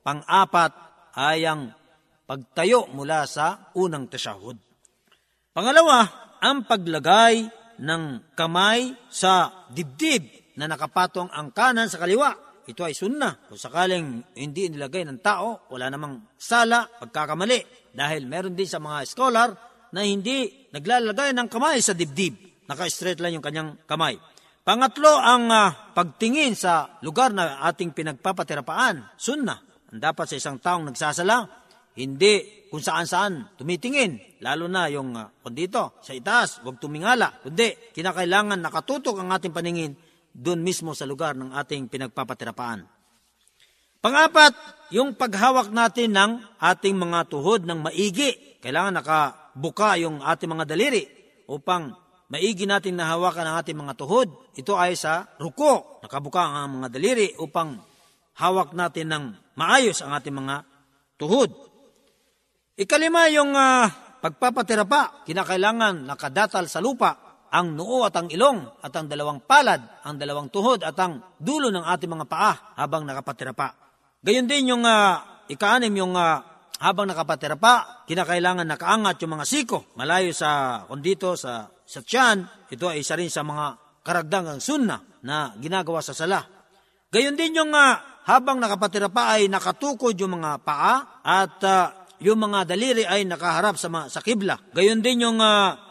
pang-apat 0.00 0.72
ay 1.18 1.44
ang 1.44 1.74
pagtayo 2.24 2.88
mula 2.94 3.26
sa 3.26 3.74
unang 3.76 4.06
tasyahud. 4.06 4.56
Pangalawa, 5.52 6.06
ang 6.38 6.64
paglagay 6.64 7.50
ng 7.82 8.34
kamay 8.34 8.94
sa 9.10 9.66
dibdib 9.70 10.54
na 10.58 10.66
nakapatong 10.66 11.30
ang 11.30 11.50
kanan 11.54 11.90
sa 11.90 12.02
kaliwa. 12.02 12.62
Ito 12.68 12.84
ay 12.84 12.92
sunna. 12.92 13.48
Kung 13.48 13.56
sakaling 13.56 14.36
hindi 14.36 14.68
nilagay 14.68 15.08
ng 15.08 15.18
tao, 15.24 15.66
wala 15.72 15.88
namang 15.88 16.36
sala, 16.36 16.84
pagkakamali. 16.84 17.90
Dahil 17.96 18.28
meron 18.28 18.52
din 18.52 18.68
sa 18.68 18.76
mga 18.76 19.08
scholar 19.08 19.48
na 19.94 20.04
hindi 20.04 20.68
naglalagay 20.68 21.32
ng 21.32 21.48
kamay 21.48 21.80
sa 21.80 21.96
dibdib. 21.96 22.36
Naka-straight 22.68 23.24
lang 23.24 23.40
yung 23.40 23.44
kanyang 23.46 23.80
kamay. 23.88 24.20
Pangatlo, 24.68 25.16
ang 25.16 25.48
uh, 25.48 25.96
pagtingin 25.96 26.52
sa 26.52 27.00
lugar 27.00 27.32
na 27.32 27.64
ating 27.72 27.96
pinagpapatirapaan. 27.96 29.16
Sunna. 29.16 29.56
Ang 29.88 29.96
dapat 29.96 30.28
sa 30.28 30.36
isang 30.36 30.60
taong 30.60 30.92
nagsasala, 30.92 31.48
hindi 31.96 32.68
kung 32.68 32.84
saan-saan 32.84 33.56
tumitingin. 33.56 34.44
Lalo 34.44 34.68
na 34.68 34.92
yung 34.92 35.16
uh, 35.16 35.32
kung 35.40 35.56
dito, 35.56 35.96
sa 36.04 36.12
itaas, 36.12 36.60
huwag 36.60 36.76
tumingala. 36.76 37.40
Kundi, 37.40 37.96
kinakailangan 37.96 38.60
nakatutok 38.60 39.16
ang 39.16 39.32
ating 39.32 39.56
paningin 39.56 39.96
doon 40.36 40.60
mismo 40.60 40.92
sa 40.92 41.08
lugar 41.08 41.32
ng 41.32 41.56
ating 41.56 41.88
pinagpapatirapaan. 41.88 42.84
Pangapat, 44.04 44.52
yung 44.92 45.16
paghawak 45.16 45.72
natin 45.72 46.12
ng 46.12 46.32
ating 46.60 46.92
mga 46.92 47.24
tuhod 47.32 47.64
ng 47.64 47.88
maigi. 47.88 48.60
Kailangan 48.60 49.00
nakabuka 49.00 49.96
yung 49.96 50.20
ating 50.20 50.52
mga 50.52 50.68
daliri 50.68 51.08
upang 51.48 52.07
maigi 52.28 52.64
natin 52.68 52.96
nahawakan 52.96 53.44
ang 53.48 53.56
ating 53.60 53.76
mga 53.76 53.96
tuhod. 53.96 54.28
Ito 54.54 54.76
ay 54.76 54.94
sa 54.96 55.28
ruko. 55.40 56.00
Nakabuka 56.04 56.44
ang 56.44 56.80
mga 56.80 56.88
daliri 56.92 57.34
upang 57.40 57.80
hawak 58.38 58.72
natin 58.76 59.10
ng 59.10 59.24
maayos 59.58 60.00
ang 60.04 60.14
ating 60.14 60.36
mga 60.36 60.62
tuhod. 61.18 61.50
Ikalima 62.78 63.26
yung 63.34 63.52
uh, 63.56 63.90
pagpapatirapa. 64.22 65.26
Kinakailangan 65.26 66.06
nakadatal 66.06 66.70
sa 66.70 66.78
lupa 66.78 67.28
ang 67.48 67.72
noo 67.74 68.04
at 68.04 68.14
ang 68.14 68.28
ilong 68.28 68.84
at 68.84 68.92
ang 68.92 69.08
dalawang 69.08 69.40
palad, 69.42 69.80
ang 70.04 70.20
dalawang 70.20 70.52
tuhod 70.52 70.84
at 70.84 70.94
ang 71.00 71.24
dulo 71.40 71.72
ng 71.72 71.84
ating 71.84 72.12
mga 72.12 72.26
paa 72.28 72.52
habang 72.76 73.08
nakapatira 73.08 73.56
pa. 73.56 73.72
Gayon 74.20 74.44
din 74.44 74.76
yung 74.76 74.84
uh, 74.84 75.44
ikaanim 75.48 75.94
yung 75.96 76.12
uh, 76.12 76.44
habang 76.78 77.10
nakapatira 77.10 77.58
pa, 77.58 78.04
kinakailangan 78.06 78.66
nakaangat 78.66 79.18
yung 79.22 79.38
mga 79.38 79.46
siko 79.46 79.78
malayo 79.98 80.30
sa 80.30 80.82
kondito 80.86 81.34
sa 81.34 81.66
sa 81.88 82.00
tiyan. 82.04 82.68
Ito 82.68 82.92
ay 82.92 83.02
isa 83.02 83.16
rin 83.16 83.32
sa 83.32 83.42
mga 83.42 83.78
karagdagang 84.04 84.60
sunna 84.62 85.00
na 85.24 85.56
ginagawa 85.58 86.04
sa 86.04 86.14
sala. 86.14 86.44
Gayon 87.08 87.34
din 87.34 87.56
yung 87.56 87.72
uh, 87.72 87.96
habang 88.28 88.60
nakapatira 88.60 89.08
pa 89.08 89.34
ay 89.34 89.48
nakatukod 89.48 90.12
yung 90.20 90.38
mga 90.38 90.60
paa 90.60 91.24
at 91.24 91.56
uh, 91.64 91.88
yung 92.20 92.38
mga 92.38 92.68
daliri 92.68 93.08
ay 93.08 93.24
nakaharap 93.24 93.80
sa, 93.80 93.88
sa 94.06 94.20
kibla. 94.20 94.60
Gayon 94.76 95.00
din 95.00 95.24
yung 95.24 95.40
uh, 95.40 95.88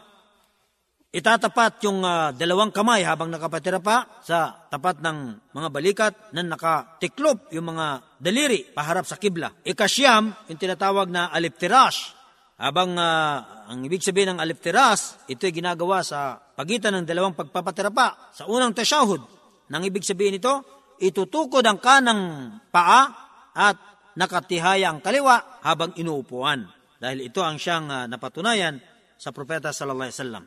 Itatapat 1.07 1.81
yung 1.81 2.05
uh, 2.05 2.35
dalawang 2.35 2.69
kamay 2.69 3.01
habang 3.01 3.33
nakapatira 3.33 3.81
pa 3.81 4.21
sa 4.21 4.67
tapat 4.69 5.01
ng 5.01 5.49
mga 5.49 5.67
balikat 5.73 6.13
na 6.29 6.45
nakatiklop 6.45 7.47
yung 7.55 7.73
mga 7.73 8.05
daliri 8.17 8.65
paharap 8.73 9.05
sa 9.05 9.17
kibla. 9.17 9.53
Ikasyam, 9.63 10.49
yung 10.49 10.59
tinatawag 10.59 11.07
na 11.09 11.29
aliftirash. 11.31 12.17
Habang 12.57 12.97
uh, 12.97 13.69
ang 13.69 13.85
ibig 13.85 14.01
sabihin 14.01 14.33
ng 14.33 14.39
aliftirash, 14.41 15.29
ito 15.29 15.45
ay 15.45 15.53
ginagawa 15.53 16.01
sa 16.01 16.41
pagitan 16.57 16.97
ng 16.97 17.05
dalawang 17.05 17.37
pagpapatira 17.37 17.93
pa. 17.93 18.33
Sa 18.33 18.49
unang 18.49 18.73
tasyahud, 18.73 19.21
nang 19.69 19.83
ibig 19.85 20.01
sabihin 20.01 20.41
ito, 20.41 20.65
itutukod 20.97 21.61
ang 21.61 21.77
kanang 21.77 22.57
paa 22.73 23.13
at 23.53 23.77
nakatihaya 24.17 24.89
ang 24.89 25.05
kaliwa 25.05 25.61
habang 25.61 25.93
inuupuan. 26.01 26.65
Dahil 26.97 27.29
ito 27.29 27.45
ang 27.45 27.61
siyang 27.61 27.85
uh, 27.93 28.05
napatunayan 28.09 28.81
sa 29.21 29.29
propeta 29.29 29.69
sallallahu 29.69 30.09
alaihi 30.09 30.17
wasallam. 30.17 30.45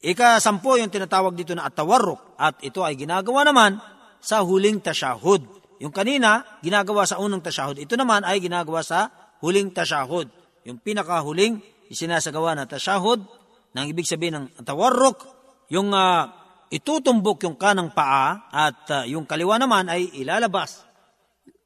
Ika-sampo 0.00 0.80
yung 0.80 0.88
tinatawag 0.92 1.36
dito 1.36 1.52
na 1.52 1.68
atawarruk 1.68 2.36
at 2.40 2.60
ito 2.64 2.80
ay 2.80 2.96
ginagawa 2.96 3.44
naman 3.44 3.76
sa 4.20 4.40
huling 4.40 4.80
tasyahud. 4.80 5.59
Yung 5.80 5.96
kanina, 5.96 6.60
ginagawa 6.60 7.08
sa 7.08 7.16
unang 7.16 7.40
tasyahud. 7.40 7.80
Ito 7.80 7.96
naman 7.96 8.20
ay 8.28 8.44
ginagawa 8.44 8.84
sa 8.84 9.08
huling 9.40 9.72
tasyahud. 9.72 10.28
Yung 10.68 10.76
pinakahuling 10.76 11.64
isinasagawa 11.88 12.52
na 12.52 12.68
tasyahud, 12.68 13.24
nang 13.72 13.86
ibig 13.88 14.04
sabihin 14.04 14.36
ng 14.36 14.46
atawarruk, 14.60 15.24
yung 15.72 15.96
uh, 15.96 16.28
itutumbok 16.68 17.48
yung 17.48 17.56
kanang 17.56 17.96
paa 17.96 18.50
at 18.52 18.78
uh, 18.92 19.02
yung 19.08 19.24
kaliwa 19.24 19.56
naman 19.56 19.88
ay 19.88 20.20
ilalabas 20.20 20.84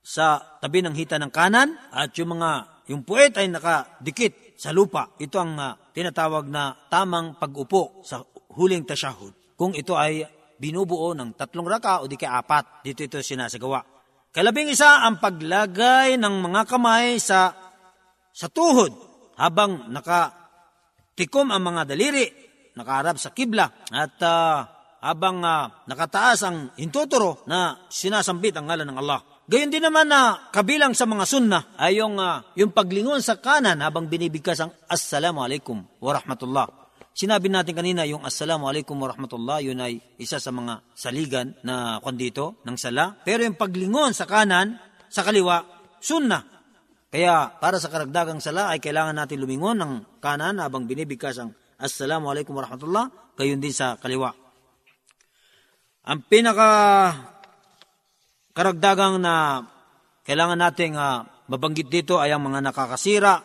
sa 0.05 0.39
tabi 0.61 0.85
ng 0.85 0.95
hita 0.95 1.17
ng 1.19 1.33
kanan 1.33 1.75
at 1.91 2.13
yung 2.21 2.37
mga 2.39 2.51
yung 2.93 3.03
puwet 3.03 3.35
ay 3.41 3.49
nakadikit 3.49 4.61
sa 4.61 4.71
lupa. 4.71 5.17
Ito 5.17 5.37
ang 5.41 5.57
uh, 5.57 5.75
tinatawag 5.97 6.47
na 6.53 6.77
tamang 6.93 7.41
pag-upo 7.41 8.05
sa 8.05 8.21
huling 8.55 8.85
tasyahud. 8.85 9.57
Kung 9.57 9.73
ito 9.73 9.97
ay 9.97 10.23
binubuo 10.61 11.17
ng 11.17 11.35
tatlong 11.35 11.67
raka 11.67 12.05
o 12.05 12.07
di 12.07 12.21
kaya 12.21 12.39
apat, 12.39 12.85
dito 12.85 13.03
ito 13.03 13.19
sinasagawa. 13.25 13.94
Kalabing 14.35 14.75
isa 14.75 15.07
ang 15.07 15.23
paglagay 15.23 16.19
ng 16.19 16.35
mga 16.43 16.67
kamay 16.67 17.23
sa 17.23 17.55
sa 18.35 18.51
tuhod 18.51 18.91
habang 19.39 19.95
nakatikom 19.95 21.55
ang 21.55 21.63
mga 21.63 21.87
daliri, 21.87 22.27
nakaharap 22.75 23.15
sa 23.15 23.31
kibla 23.31 23.71
at 23.95 24.19
uh, 24.27 24.67
habang 25.07 25.39
uh, 25.39 25.87
nakataas 25.87 26.43
ang 26.43 26.75
hintuturo 26.75 27.47
na 27.47 27.87
sinasambit 27.87 28.59
ang 28.59 28.67
ngalan 28.67 28.91
ng 28.91 28.99
Allah. 28.99 29.23
Gayon 29.47 29.71
din 29.71 29.87
naman 29.87 30.11
na 30.11 30.51
kabilang 30.51 30.99
sa 30.99 31.07
mga 31.07 31.25
sunna 31.31 31.61
ay 31.79 32.03
yung, 32.03 32.19
uh, 32.19 32.43
yung 32.59 32.75
paglingon 32.75 33.23
sa 33.23 33.39
kanan 33.39 33.87
habang 33.87 34.11
binibigkas 34.11 34.59
ang 34.59 34.75
Assalamu 34.91 35.47
alaikum 35.47 35.79
wa 36.03 36.11
rahmatullah. 36.11 36.84
Sinabi 37.15 37.47
natin 37.47 37.79
kanina 37.79 38.03
yung 38.11 38.27
Assalamu 38.27 38.67
alaikum 38.67 38.99
wa 38.99 39.07
rahmatullah, 39.07 39.63
yun 39.63 39.79
ay 39.79 40.03
isa 40.19 40.43
sa 40.43 40.51
mga 40.51 40.83
saligan 40.99 41.55
na 41.63 42.03
kondito 42.03 42.59
ng 42.67 42.75
sala. 42.75 43.15
Pero 43.23 43.47
yung 43.47 43.55
paglingon 43.55 44.11
sa 44.11 44.27
kanan, 44.27 44.83
sa 45.07 45.23
kaliwa, 45.23 45.63
sunna. 46.03 46.43
Kaya 47.15 47.55
para 47.63 47.79
sa 47.79 47.87
karagdagang 47.87 48.43
sala 48.43 48.75
ay 48.75 48.83
kailangan 48.83 49.15
natin 49.15 49.39
lumingon 49.39 49.79
ng 49.79 50.19
kanan 50.19 50.59
habang 50.59 50.91
binibigkas 50.91 51.39
ang 51.39 51.55
Assalamu 51.79 52.35
alaikum 52.35 52.59
wa 52.59 52.67
rahmatullah, 52.67 53.07
gayon 53.39 53.63
din 53.63 53.71
sa 53.71 53.95
kaliwa. 53.95 54.35
Ang 56.11 56.19
pinaka 56.27 56.71
karagdagang 58.59 59.23
na 59.23 59.63
kailangan 60.27 60.59
nating 60.59 60.99
uh, 60.99 61.23
mabanggit 61.47 61.87
dito 61.87 62.19
ay 62.19 62.35
ang 62.35 62.43
mga 62.43 62.59
nakakasira 62.59 63.39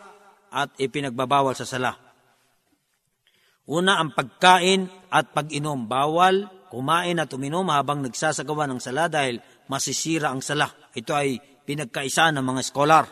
at 0.49 0.73
ipinagbabawal 0.81 1.53
sa 1.53 1.69
sala. 1.69 2.08
Una, 3.69 4.01
ang 4.01 4.17
pagkain 4.17 4.89
at 5.13 5.29
pag-inom. 5.29 5.85
Bawal 5.85 6.49
kumain 6.73 7.17
at 7.21 7.29
uminom 7.33 7.69
habang 7.69 8.01
nagsasagawa 8.01 8.65
ng 8.69 8.81
sala 8.81 9.05
dahil 9.09 9.41
masisira 9.69 10.33
ang 10.33 10.41
sala. 10.41 10.69
Ito 10.93 11.13
ay 11.13 11.37
pinagkaisa 11.65 12.33
ng 12.33 12.45
mga 12.45 12.61
skolar. 12.65 13.05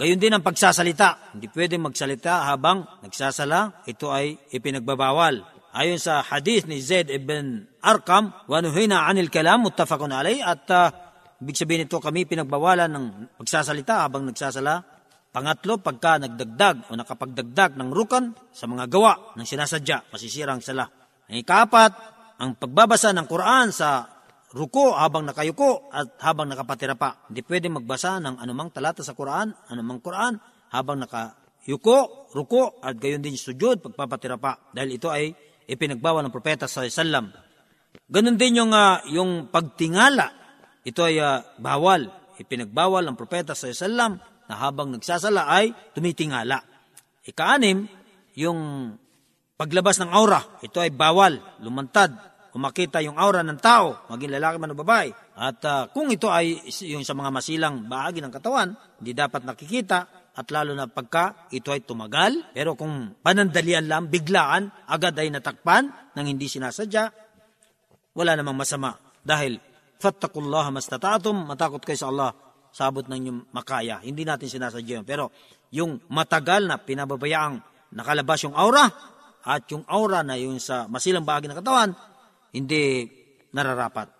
Gayon 0.00 0.16
din 0.16 0.32
ang 0.32 0.40
pagsasalita. 0.40 1.36
Hindi 1.36 1.52
pwede 1.52 1.76
magsalita 1.76 2.48
habang 2.48 3.04
nagsasala. 3.04 3.84
Ito 3.84 4.08
ay 4.08 4.52
ipinagbabawal. 4.56 5.60
Ayon 5.76 6.00
sa 6.00 6.24
hadith 6.24 6.64
ni 6.64 6.80
Zaid 6.80 7.12
ibn 7.12 7.68
Arkam, 7.84 8.32
wanuhina 8.48 9.06
anil 9.06 9.30
kalam, 9.30 9.62
muttafaqun 9.62 10.10
alay, 10.10 10.42
at 10.42 10.66
uh, 10.72 10.90
Ibig 11.40 11.56
sabihin 11.56 11.88
nito 11.88 11.96
kami 11.96 12.28
pinagbawalan 12.28 12.92
ng 12.92 13.04
pagsasalita 13.40 14.04
habang 14.04 14.28
nagsasala. 14.28 14.84
Pangatlo, 15.30 15.78
pagka 15.78 16.18
nagdagdag 16.18 16.90
o 16.90 16.98
nakapagdagdag 16.98 17.78
ng 17.78 17.94
rukan 17.94 18.34
sa 18.50 18.66
mga 18.66 18.90
gawa 18.90 19.38
ng 19.38 19.46
sinasadya, 19.46 20.10
masisira 20.10 20.50
ang 20.50 20.58
sala. 20.58 20.90
Ang 21.30 21.46
ikapat, 21.46 21.92
ang 22.42 22.58
pagbabasa 22.58 23.14
ng 23.14 23.30
Quran 23.30 23.70
sa 23.70 24.10
ruko 24.50 24.90
habang 24.98 25.22
nakayuko 25.22 25.86
at 25.94 26.18
habang 26.26 26.50
nakapatira 26.50 26.98
pa. 26.98 27.30
Hindi 27.30 27.46
pwede 27.46 27.70
magbasa 27.70 28.18
ng 28.18 28.42
anumang 28.42 28.74
talata 28.74 29.06
sa 29.06 29.14
Quran, 29.14 29.54
anumang 29.70 30.02
Quran, 30.02 30.34
habang 30.74 30.98
nakayuko, 31.06 32.26
ruko, 32.34 32.82
at 32.82 32.98
gayon 32.98 33.22
din 33.22 33.38
sujud, 33.38 33.78
pagpapatira 33.86 34.34
pa. 34.34 34.58
Dahil 34.74 34.98
ito 34.98 35.14
ay 35.14 35.30
ipinagbawal 35.70 36.26
ng 36.26 36.34
propeta 36.34 36.66
sa 36.66 36.82
sallam. 36.90 37.30
Ganon 38.10 38.34
din 38.34 38.58
yung, 38.58 38.74
uh, 38.74 38.98
yung 39.06 39.46
pagtingala 39.46 40.40
ito 40.80 41.04
ay 41.04 41.20
uh, 41.20 41.44
bawal. 41.60 42.08
Ipinagbawal 42.40 43.04
ng 43.04 43.16
propeta 43.20 43.52
sa 43.52 43.68
Islam 43.68 44.16
na 44.50 44.58
habang 44.58 44.90
nagsasala 44.90 45.46
ay 45.46 45.70
tumitingala. 45.94 46.58
Ikaanim, 47.22 47.86
yung 48.34 48.90
paglabas 49.54 50.02
ng 50.02 50.10
aura. 50.10 50.42
Ito 50.58 50.82
ay 50.82 50.90
bawal, 50.90 51.38
lumantad, 51.62 52.10
kumakita 52.50 52.98
yung 53.06 53.14
aura 53.14 53.46
ng 53.46 53.62
tao, 53.62 54.10
maging 54.10 54.34
lalaki 54.34 54.58
man 54.58 54.74
o 54.74 54.76
babae. 54.82 55.14
At 55.38 55.62
uh, 55.62 55.86
kung 55.94 56.10
ito 56.10 56.26
ay 56.26 56.66
yung 56.90 57.06
sa 57.06 57.14
mga 57.14 57.30
masilang 57.30 57.86
bahagi 57.86 58.18
ng 58.18 58.34
katawan, 58.34 58.74
hindi 58.98 59.14
dapat 59.14 59.46
nakikita 59.46 60.32
at 60.34 60.46
lalo 60.50 60.74
na 60.74 60.90
pagka 60.90 61.46
ito 61.54 61.70
ay 61.70 61.86
tumagal. 61.86 62.50
Pero 62.50 62.74
kung 62.74 63.22
panandalian 63.22 63.86
lang, 63.86 64.10
biglaan, 64.10 64.66
agad 64.90 65.14
ay 65.14 65.30
natakpan 65.30 66.10
ng 66.18 66.26
hindi 66.26 66.50
sinasadya, 66.50 67.06
wala 68.18 68.34
namang 68.34 68.66
masama. 68.66 68.98
Dahil 69.22 69.62
fattakullah 70.02 70.74
mastata'atum, 70.74 71.46
matakot 71.46 71.86
kayo 71.86 72.00
sa 72.02 72.10
Allah 72.10 72.49
sa 72.70 72.90
abot 72.90 73.04
ng 73.06 73.16
inyong 73.16 73.40
makaya. 73.54 73.98
Hindi 74.02 74.22
natin 74.22 74.48
sinasadya 74.50 75.02
yun. 75.02 75.06
Pero 75.06 75.30
yung 75.74 76.02
matagal 76.10 76.66
na 76.66 76.78
pinababayaang 76.78 77.58
nakalabas 77.94 78.46
yung 78.46 78.54
aura, 78.54 78.86
at 79.40 79.64
yung 79.72 79.84
aura 79.88 80.20
na 80.20 80.36
yung 80.36 80.60
sa 80.60 80.84
masilang 80.84 81.24
bahagi 81.24 81.48
ng 81.48 81.58
katawan, 81.58 81.90
hindi 82.52 83.08
nararapat. 83.56 84.12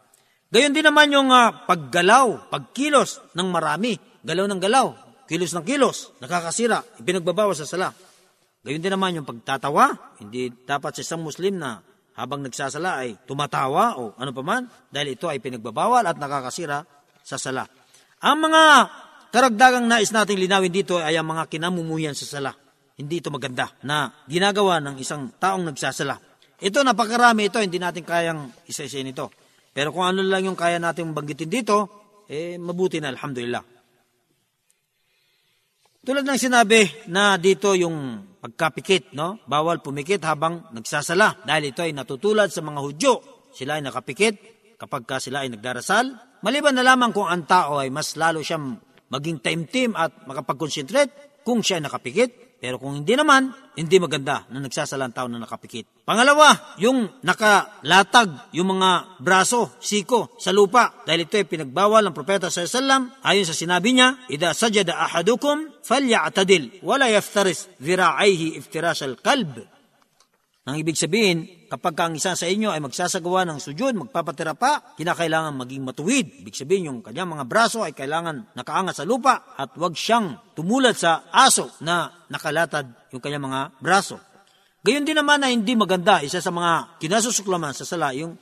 Gayon 0.51 0.75
din 0.75 0.83
naman 0.83 1.13
yung 1.13 1.31
uh, 1.31 1.69
paggalaw, 1.69 2.51
pagkilos 2.51 3.23
ng 3.37 3.49
marami, 3.53 3.95
galaw 4.25 4.49
ng 4.51 4.61
galaw, 4.61 4.87
kilos 5.31 5.55
ng 5.55 5.63
kilos, 5.63 6.11
nakakasira, 6.19 6.83
ipinagbabawas 6.99 7.63
sa 7.63 7.69
sala. 7.69 7.95
Gayon 8.65 8.83
din 8.83 8.93
naman 8.93 9.15
yung 9.21 9.29
pagtatawa, 9.29 10.17
hindi 10.19 10.51
dapat 10.51 10.99
sa 10.99 11.05
isang 11.07 11.23
Muslim 11.23 11.61
na 11.61 11.79
habang 12.19 12.43
nagsasala 12.43 13.07
ay 13.07 13.17
tumatawa 13.25 13.97
o 13.97 14.13
ano 14.19 14.35
pa 14.35 14.43
man, 14.43 14.67
dahil 14.91 15.15
ito 15.15 15.31
ay 15.31 15.39
pinagbabawal 15.39 16.03
at 16.05 16.19
nakakasira 16.19 16.83
sa 17.23 17.39
sala. 17.39 17.65
Ang 18.21 18.37
mga 18.53 18.63
karagdagang 19.33 19.89
nais 19.89 20.13
nating 20.13 20.37
linawin 20.37 20.69
dito 20.69 21.01
ay 21.01 21.17
ang 21.17 21.25
mga 21.25 21.49
kinamumuhian 21.49 22.13
sa 22.13 22.29
sala. 22.29 22.53
Hindi 23.01 23.25
ito 23.25 23.33
maganda 23.33 23.73
na 23.81 24.13
ginagawa 24.29 24.77
ng 24.85 25.01
isang 25.01 25.33
taong 25.41 25.65
nagsasala. 25.73 26.21
Ito, 26.61 26.85
napakarami 26.85 27.49
ito, 27.49 27.57
hindi 27.57 27.81
natin 27.81 28.05
kayang 28.05 28.53
isa-isa 28.69 29.01
nito. 29.01 29.33
Pero 29.73 29.97
kung 29.97 30.05
ano 30.05 30.21
lang 30.21 30.45
yung 30.45 30.59
kaya 30.59 30.77
natin 30.77 31.17
banggitin 31.17 31.49
dito, 31.49 31.77
eh, 32.29 32.61
mabuti 32.61 33.01
na, 33.01 33.09
alhamdulillah. 33.09 33.65
Tulad 36.05 36.25
ng 36.29 36.37
sinabi 36.37 37.09
na 37.09 37.41
dito 37.41 37.73
yung 37.73 38.21
pagkapikit, 38.45 39.17
no? 39.17 39.41
Bawal 39.49 39.81
pumikit 39.81 40.21
habang 40.29 40.69
nagsasala 40.77 41.49
dahil 41.49 41.73
ito 41.73 41.81
ay 41.81 41.97
natutulad 41.97 42.53
sa 42.53 42.61
mga 42.61 42.81
Hudyo. 42.85 43.13
Sila 43.57 43.81
ay 43.81 43.83
nakapikit 43.85 44.60
kapag 44.81 45.05
ka 45.05 45.21
sila 45.21 45.45
ay 45.45 45.53
nagdarasal. 45.53 46.41
Maliban 46.41 46.73
na 46.73 46.81
lamang 46.81 47.13
kung 47.13 47.29
ang 47.29 47.45
tao 47.45 47.77
ay 47.77 47.93
mas 47.93 48.17
lalo 48.17 48.41
siyang 48.41 48.81
maging 49.13 49.45
taimtim 49.45 49.93
at 49.93 50.25
makapag-concentrate 50.25 51.45
kung 51.45 51.61
siya 51.61 51.85
ay 51.85 51.85
nakapikit. 51.85 52.31
Pero 52.61 52.77
kung 52.77 53.01
hindi 53.01 53.17
naman, 53.17 53.49
hindi 53.73 53.97
maganda 53.97 54.45
na 54.53 54.61
nagsasalang 54.61 55.17
tao 55.17 55.33
na 55.33 55.41
nakapikit. 55.41 56.05
Pangalawa, 56.05 56.77
yung 56.77 57.09
nakalatag 57.25 58.53
yung 58.53 58.77
mga 58.77 59.17
braso, 59.17 59.81
siko, 59.81 60.37
sa 60.37 60.53
lupa. 60.53 61.01
Dahil 61.09 61.25
ito 61.25 61.41
ay 61.41 61.49
pinagbawal 61.49 62.05
ng 62.05 62.13
Propeta 62.13 62.53
sa 62.53 62.69
Sallam. 62.69 63.17
Ayon 63.25 63.49
sa 63.49 63.57
sinabi 63.57 63.97
niya, 63.97 64.21
Ida 64.29 64.53
sajada 64.53 64.93
ahadukum, 65.01 65.81
falyatadil, 65.81 66.85
wala 66.85 67.09
yaftaris 67.09 67.73
vira'ayhi 67.81 68.61
iftiras 68.61 69.01
al-kalb. 69.09 69.65
Ang 70.69 70.77
ibig 70.77 71.01
sabihin, 71.01 71.49
kapag 71.71 71.95
ang 72.03 72.19
isa 72.19 72.35
sa 72.35 72.51
inyo 72.51 72.75
ay 72.75 72.83
magsasagawa 72.83 73.47
ng 73.47 73.59
sujud, 73.63 73.95
magpapatira 73.95 74.59
pa, 74.59 74.93
kinakailangan 74.99 75.55
maging 75.55 75.87
matuwid. 75.87 76.43
Ibig 76.43 76.59
sabihin, 76.59 76.91
yung 76.91 76.99
kanyang 76.99 77.31
mga 77.31 77.47
braso 77.47 77.87
ay 77.87 77.95
kailangan 77.95 78.51
nakaangat 78.59 78.99
sa 78.99 79.07
lupa 79.07 79.55
at 79.55 79.71
wag 79.79 79.95
siyang 79.95 80.51
tumulad 80.59 80.99
sa 80.99 81.31
aso 81.31 81.71
na 81.87 82.27
nakalatad 82.27 83.15
yung 83.15 83.23
kanyang 83.23 83.47
mga 83.47 83.61
braso. 83.79 84.19
Gayon 84.83 85.07
din 85.07 85.15
naman 85.15 85.39
na 85.39 85.55
hindi 85.55 85.79
maganda, 85.79 86.19
isa 86.27 86.43
sa 86.43 86.51
mga 86.51 86.99
kinasusuklaman 86.99 87.71
sa 87.71 87.87
sala, 87.87 88.11
yung 88.19 88.35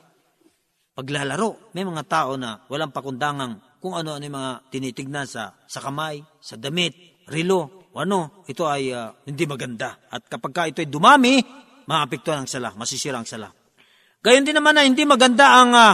paglalaro. 0.96 1.76
May 1.76 1.84
mga 1.84 2.08
tao 2.08 2.40
na 2.40 2.64
walang 2.72 2.96
pakundangang 2.96 3.60
kung 3.84 3.92
ano-ano 3.92 4.24
yung 4.24 4.38
mga 4.40 4.52
tinitignan 4.72 5.28
sa, 5.28 5.52
sa 5.68 5.84
kamay, 5.84 6.24
sa 6.40 6.56
damit, 6.56 7.22
rilo, 7.28 7.90
o 7.92 8.00
ano, 8.00 8.44
ito 8.48 8.64
ay 8.64 8.94
uh, 8.94 9.12
hindi 9.28 9.44
maganda. 9.44 10.08
At 10.08 10.24
kapag 10.30 10.52
ka 10.54 10.70
ito 10.70 10.80
ay 10.80 10.88
dumami, 10.88 11.67
maapektuhan 11.88 12.44
ang 12.44 12.50
sala, 12.50 12.76
masisira 12.76 13.16
ang 13.16 13.24
sala. 13.24 13.48
Gayon 14.20 14.44
din 14.44 14.52
naman 14.52 14.76
na 14.76 14.84
hindi 14.84 15.08
maganda 15.08 15.64
ang 15.64 15.72
uh, 15.72 15.92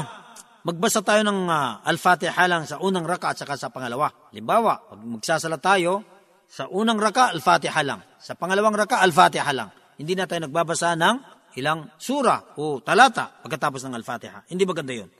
magbasa 0.66 1.06
tayo 1.06 1.22
ng 1.22 1.46
uh, 1.46 1.86
Al-Fatiha 1.86 2.42
lang 2.50 2.66
sa 2.66 2.82
unang 2.82 3.06
raka 3.06 3.30
at 3.30 3.38
saka 3.38 3.54
sa 3.54 3.70
pangalawa. 3.70 4.10
Limbawa, 4.34 4.90
pag 4.90 4.98
magsasala 4.98 5.62
tayo, 5.62 6.02
sa 6.50 6.66
unang 6.66 6.98
raka, 6.98 7.30
Al-Fatiha 7.30 7.80
lang. 7.86 8.00
Sa 8.18 8.34
pangalawang 8.34 8.74
raka, 8.74 9.00
Al-Fatiha 9.00 9.50
lang. 9.54 9.70
Hindi 9.94 10.18
na 10.18 10.26
tayo 10.26 10.50
nagbabasa 10.50 10.98
ng 10.98 11.16
ilang 11.54 11.94
sura 11.94 12.58
o 12.58 12.82
talata 12.82 13.30
pagkatapos 13.46 13.86
ng 13.86 13.94
Al-Fatiha. 13.94 14.50
Hindi 14.50 14.66
maganda 14.66 14.92
yun. 14.94 15.10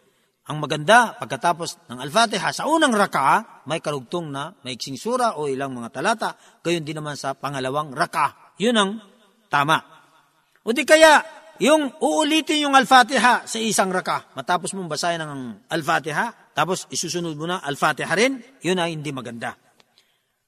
Ang 0.45 0.61
maganda, 0.61 1.17
pagkatapos 1.17 1.89
ng 1.89 1.99
Al-Fatiha, 2.05 2.53
sa 2.53 2.69
unang 2.69 2.93
raka, 2.93 3.63
may 3.65 3.81
karugtong 3.81 4.29
na 4.29 4.53
maiksing 4.61 4.99
sura 4.99 5.41
o 5.41 5.49
ilang 5.49 5.73
mga 5.73 5.89
talata. 5.89 6.37
Gayon 6.61 6.85
din 6.85 7.01
naman 7.01 7.17
sa 7.17 7.33
pangalawang 7.33 7.95
raka. 7.95 8.55
Yun 8.61 8.77
ang 8.77 8.91
tama. 9.49 9.94
O 10.65 10.73
di 10.73 10.89
kaya, 10.89 11.21
yung 11.61 11.93
uulitin 12.01 12.67
yung 12.67 12.75
Al-Fatiha 12.75 13.45
sa 13.45 13.59
isang 13.61 13.93
raka. 13.93 14.33
Matapos 14.33 14.73
mong 14.73 14.89
basahin 14.89 15.21
ng 15.21 15.69
Al-Fatiha, 15.69 16.57
tapos 16.57 16.89
isusunod 16.89 17.37
mo 17.37 17.45
na 17.45 17.61
Al-Fatiha 17.61 18.13
rin, 18.17 18.41
yun 18.65 18.81
ay 18.81 18.97
hindi 18.97 19.13
maganda. 19.13 19.53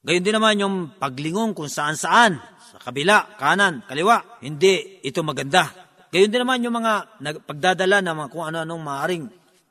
Gayon 0.01 0.23
din 0.25 0.35
naman 0.35 0.57
yung 0.57 0.75
paglingon 0.97 1.53
kung 1.53 1.69
saan-saan, 1.69 2.41
sa 2.67 2.77
kabila, 2.81 3.37
kanan, 3.37 3.85
kaliwa, 3.85 4.41
hindi 4.41 4.99
ito 5.05 5.21
maganda. 5.21 5.69
Gayon 6.09 6.33
din 6.33 6.41
naman 6.43 6.65
yung 6.65 6.75
mga 6.75 6.93
pagdadala 7.45 8.01
ng 8.01 8.17
kung 8.33 8.49
ano-anong 8.49 8.81
maaaring 8.81 9.25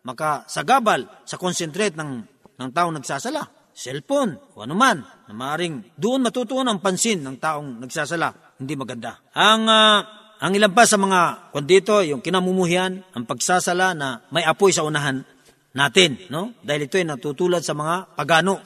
makasagabal 0.06 1.26
sa 1.26 1.36
concentrate 1.36 1.98
ng, 1.98 2.22
ng 2.54 2.68
taong 2.70 2.94
nagsasala. 2.94 3.72
Cellphone, 3.76 4.56
o 4.56 4.64
anuman, 4.64 5.04
na 5.28 5.32
maaaring 5.36 5.98
doon 5.98 6.24
matutuon 6.24 6.64
ang 6.64 6.80
pansin 6.80 7.20
ng 7.20 7.36
taong 7.36 7.82
nagsasala. 7.82 8.56
Hindi 8.56 8.72
maganda. 8.72 9.20
Ang 9.36 9.68
uh, 9.68 9.98
ang 10.36 10.52
ilan 10.52 10.72
pa 10.72 10.84
sa 10.84 11.00
mga 11.00 11.50
kondito, 11.52 12.04
yung 12.04 12.20
kinamumuhian, 12.20 13.00
ang 13.16 13.24
pagsasala 13.24 13.96
na 13.96 14.20
may 14.28 14.44
apoy 14.44 14.68
sa 14.68 14.84
unahan 14.84 15.24
natin, 15.72 16.20
no? 16.28 16.56
Dahil 16.60 16.88
ito 16.88 17.00
ay 17.00 17.08
natutulad 17.08 17.64
sa 17.64 17.72
mga 17.72 18.16
pagano 18.16 18.60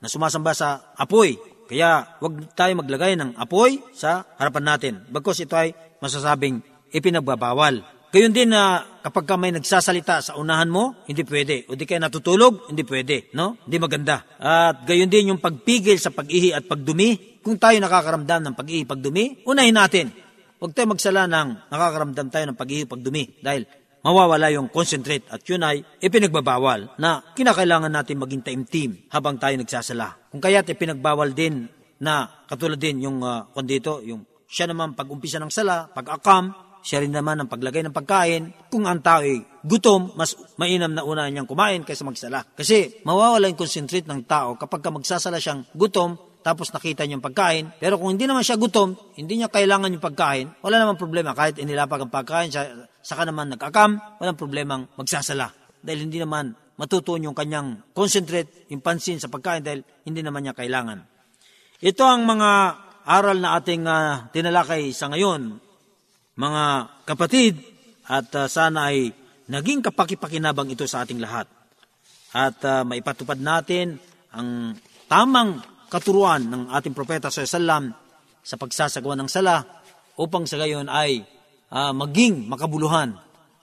na 0.00 0.08
sumasamba 0.08 0.52
sa 0.52 0.92
apoy. 0.96 1.36
Kaya 1.64 2.20
wag 2.20 2.52
tayo 2.52 2.76
maglagay 2.76 3.16
ng 3.16 3.40
apoy 3.40 3.80
sa 3.96 4.24
harapan 4.36 4.64
natin. 4.64 4.92
Bagkos 5.08 5.40
ito 5.40 5.56
ay 5.56 5.72
masasabing 6.00 6.60
ipinagbabawal. 6.92 7.80
Gayon 8.14 8.30
din 8.30 8.52
na 8.52 8.84
kapag 9.02 9.26
ka 9.26 9.34
may 9.34 9.50
nagsasalita 9.50 10.22
sa 10.22 10.32
unahan 10.38 10.70
mo, 10.70 11.02
hindi 11.08 11.26
pwede. 11.26 11.66
O 11.66 11.74
di 11.74 11.82
kaya 11.82 11.98
natutulog, 11.98 12.70
hindi 12.70 12.86
pwede. 12.86 13.32
No? 13.34 13.58
Hindi 13.66 13.76
maganda. 13.80 14.22
At 14.38 14.86
gayon 14.86 15.10
din 15.10 15.34
yung 15.34 15.40
pagpigil 15.42 15.98
sa 15.98 16.14
pag-ihi 16.14 16.54
at 16.54 16.68
pagdumi. 16.68 17.42
Kung 17.42 17.58
tayo 17.58 17.76
nakakaramdam 17.82 18.40
ng 18.44 18.54
pag-ihi, 18.54 18.86
pagdumi, 18.86 19.42
unahin 19.48 19.74
natin 19.74 20.23
Huwag 20.64 20.72
tayo 20.72 20.96
magsala 20.96 21.28
ng 21.28 21.68
nakakaramdam 21.68 22.32
tayo 22.32 22.48
ng 22.48 22.56
pag-ihip, 22.56 22.88
pagdumi 22.88 23.36
dahil 23.44 23.68
mawawala 24.00 24.48
yung 24.48 24.72
concentrate 24.72 25.28
at 25.28 25.44
yun 25.44 25.60
ay 25.60 25.84
ipinagbabawal 26.00 26.96
na 26.96 27.20
kinakailangan 27.36 27.92
natin 27.92 28.16
maging 28.16 28.40
taimtim 28.40 28.96
habang 29.12 29.36
tayo 29.36 29.60
nagsasala. 29.60 30.32
Kung 30.32 30.40
kaya't 30.40 30.64
ipinagbawal 30.64 31.36
din 31.36 31.68
na 32.00 32.32
katulad 32.48 32.80
din 32.80 33.04
yung 33.04 33.20
uh, 33.20 33.44
kondito, 33.52 34.00
yung 34.08 34.24
siya 34.48 34.72
naman 34.72 34.96
pag-umpisa 34.96 35.36
ng 35.36 35.52
sala, 35.52 35.92
pag-akam, 35.92 36.56
siya 36.80 37.04
rin 37.04 37.12
naman 37.12 37.44
ang 37.44 37.48
paglagay 37.52 37.84
ng 37.84 37.92
pagkain. 37.92 38.72
Kung 38.72 38.88
ang 38.88 39.04
tao 39.04 39.20
ay 39.20 39.44
gutom, 39.68 40.16
mas 40.16 40.32
mainam 40.56 40.96
na 40.96 41.04
una 41.04 41.28
niyang 41.28 41.44
kumain 41.44 41.84
kaysa 41.84 42.08
magsala. 42.08 42.40
Kasi 42.56 43.04
mawawala 43.04 43.52
yung 43.52 43.60
concentrate 43.60 44.08
ng 44.08 44.24
tao 44.24 44.56
kapag 44.56 44.80
ka 44.80 44.88
magsasala 44.88 45.36
siyang 45.36 45.68
gutom, 45.76 46.16
tapos 46.44 46.68
nakita 46.76 47.08
niyo 47.08 47.16
yung 47.16 47.24
pagkain. 47.24 47.72
Pero 47.80 47.96
kung 47.96 48.12
hindi 48.12 48.28
naman 48.28 48.44
siya 48.44 48.60
gutom, 48.60 48.92
hindi 49.16 49.40
niya 49.40 49.48
kailangan 49.48 49.88
yung 49.88 50.04
pagkain, 50.04 50.46
wala 50.60 50.76
namang 50.76 51.00
problema. 51.00 51.32
Kahit 51.32 51.56
inilapag 51.56 52.04
ang 52.04 52.12
pagkain, 52.12 52.52
siya, 52.52 52.84
saka 53.00 53.24
naman 53.24 53.56
nag-akam, 53.56 53.96
walang 54.20 54.36
problemang 54.36 54.84
magsasala. 55.00 55.48
Dahil 55.80 56.04
hindi 56.04 56.20
naman 56.20 56.52
matutuon 56.76 57.24
yung 57.24 57.32
kanyang 57.32 57.88
concentrate, 57.96 58.68
yung 58.68 58.84
pansin 58.84 59.16
sa 59.16 59.32
pagkain 59.32 59.64
dahil 59.64 59.80
hindi 60.04 60.20
naman 60.20 60.44
niya 60.44 60.52
kailangan. 60.52 61.00
Ito 61.80 62.04
ang 62.04 62.28
mga 62.28 62.50
aral 63.08 63.40
na 63.40 63.56
ating 63.56 63.88
uh, 63.88 64.28
tinalakay 64.28 64.92
sa 64.92 65.08
ngayon, 65.08 65.56
mga 66.36 66.64
kapatid, 67.08 67.56
at 68.04 68.28
uh, 68.36 68.44
sana 68.52 68.92
ay 68.92 69.16
naging 69.48 69.80
kapakipakinabang 69.80 70.68
ito 70.68 70.84
sa 70.84 71.08
ating 71.08 71.24
lahat. 71.24 71.48
At 72.36 72.60
uh, 72.68 72.84
maipatupad 72.84 73.40
natin 73.40 73.96
ang 74.28 74.76
tamang 75.08 75.73
katuruan 75.94 76.42
ng 76.42 76.62
ating 76.74 76.90
propeta 76.90 77.30
sa 77.30 77.46
salam 77.46 77.94
sa 78.42 78.58
pagsasagawa 78.58 79.14
ng 79.22 79.30
sala 79.30 79.62
upang 80.18 80.42
sa 80.42 80.58
gayon 80.58 80.90
ay 80.90 81.22
uh, 81.70 81.94
maging 81.94 82.50
makabuluhan 82.50 83.14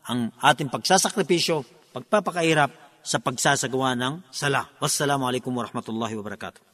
ang 0.08 0.32
ating 0.40 0.72
pagsasakripisyo, 0.72 1.68
pagpapakahirap 1.92 2.72
sa 3.04 3.20
pagsasagawa 3.20 4.00
ng 4.00 4.14
sala. 4.32 4.72
Wassalamu 4.80 5.28
alaikum 5.28 5.52
warahmatullahi 5.52 6.16
wabarakatuh. 6.16 6.71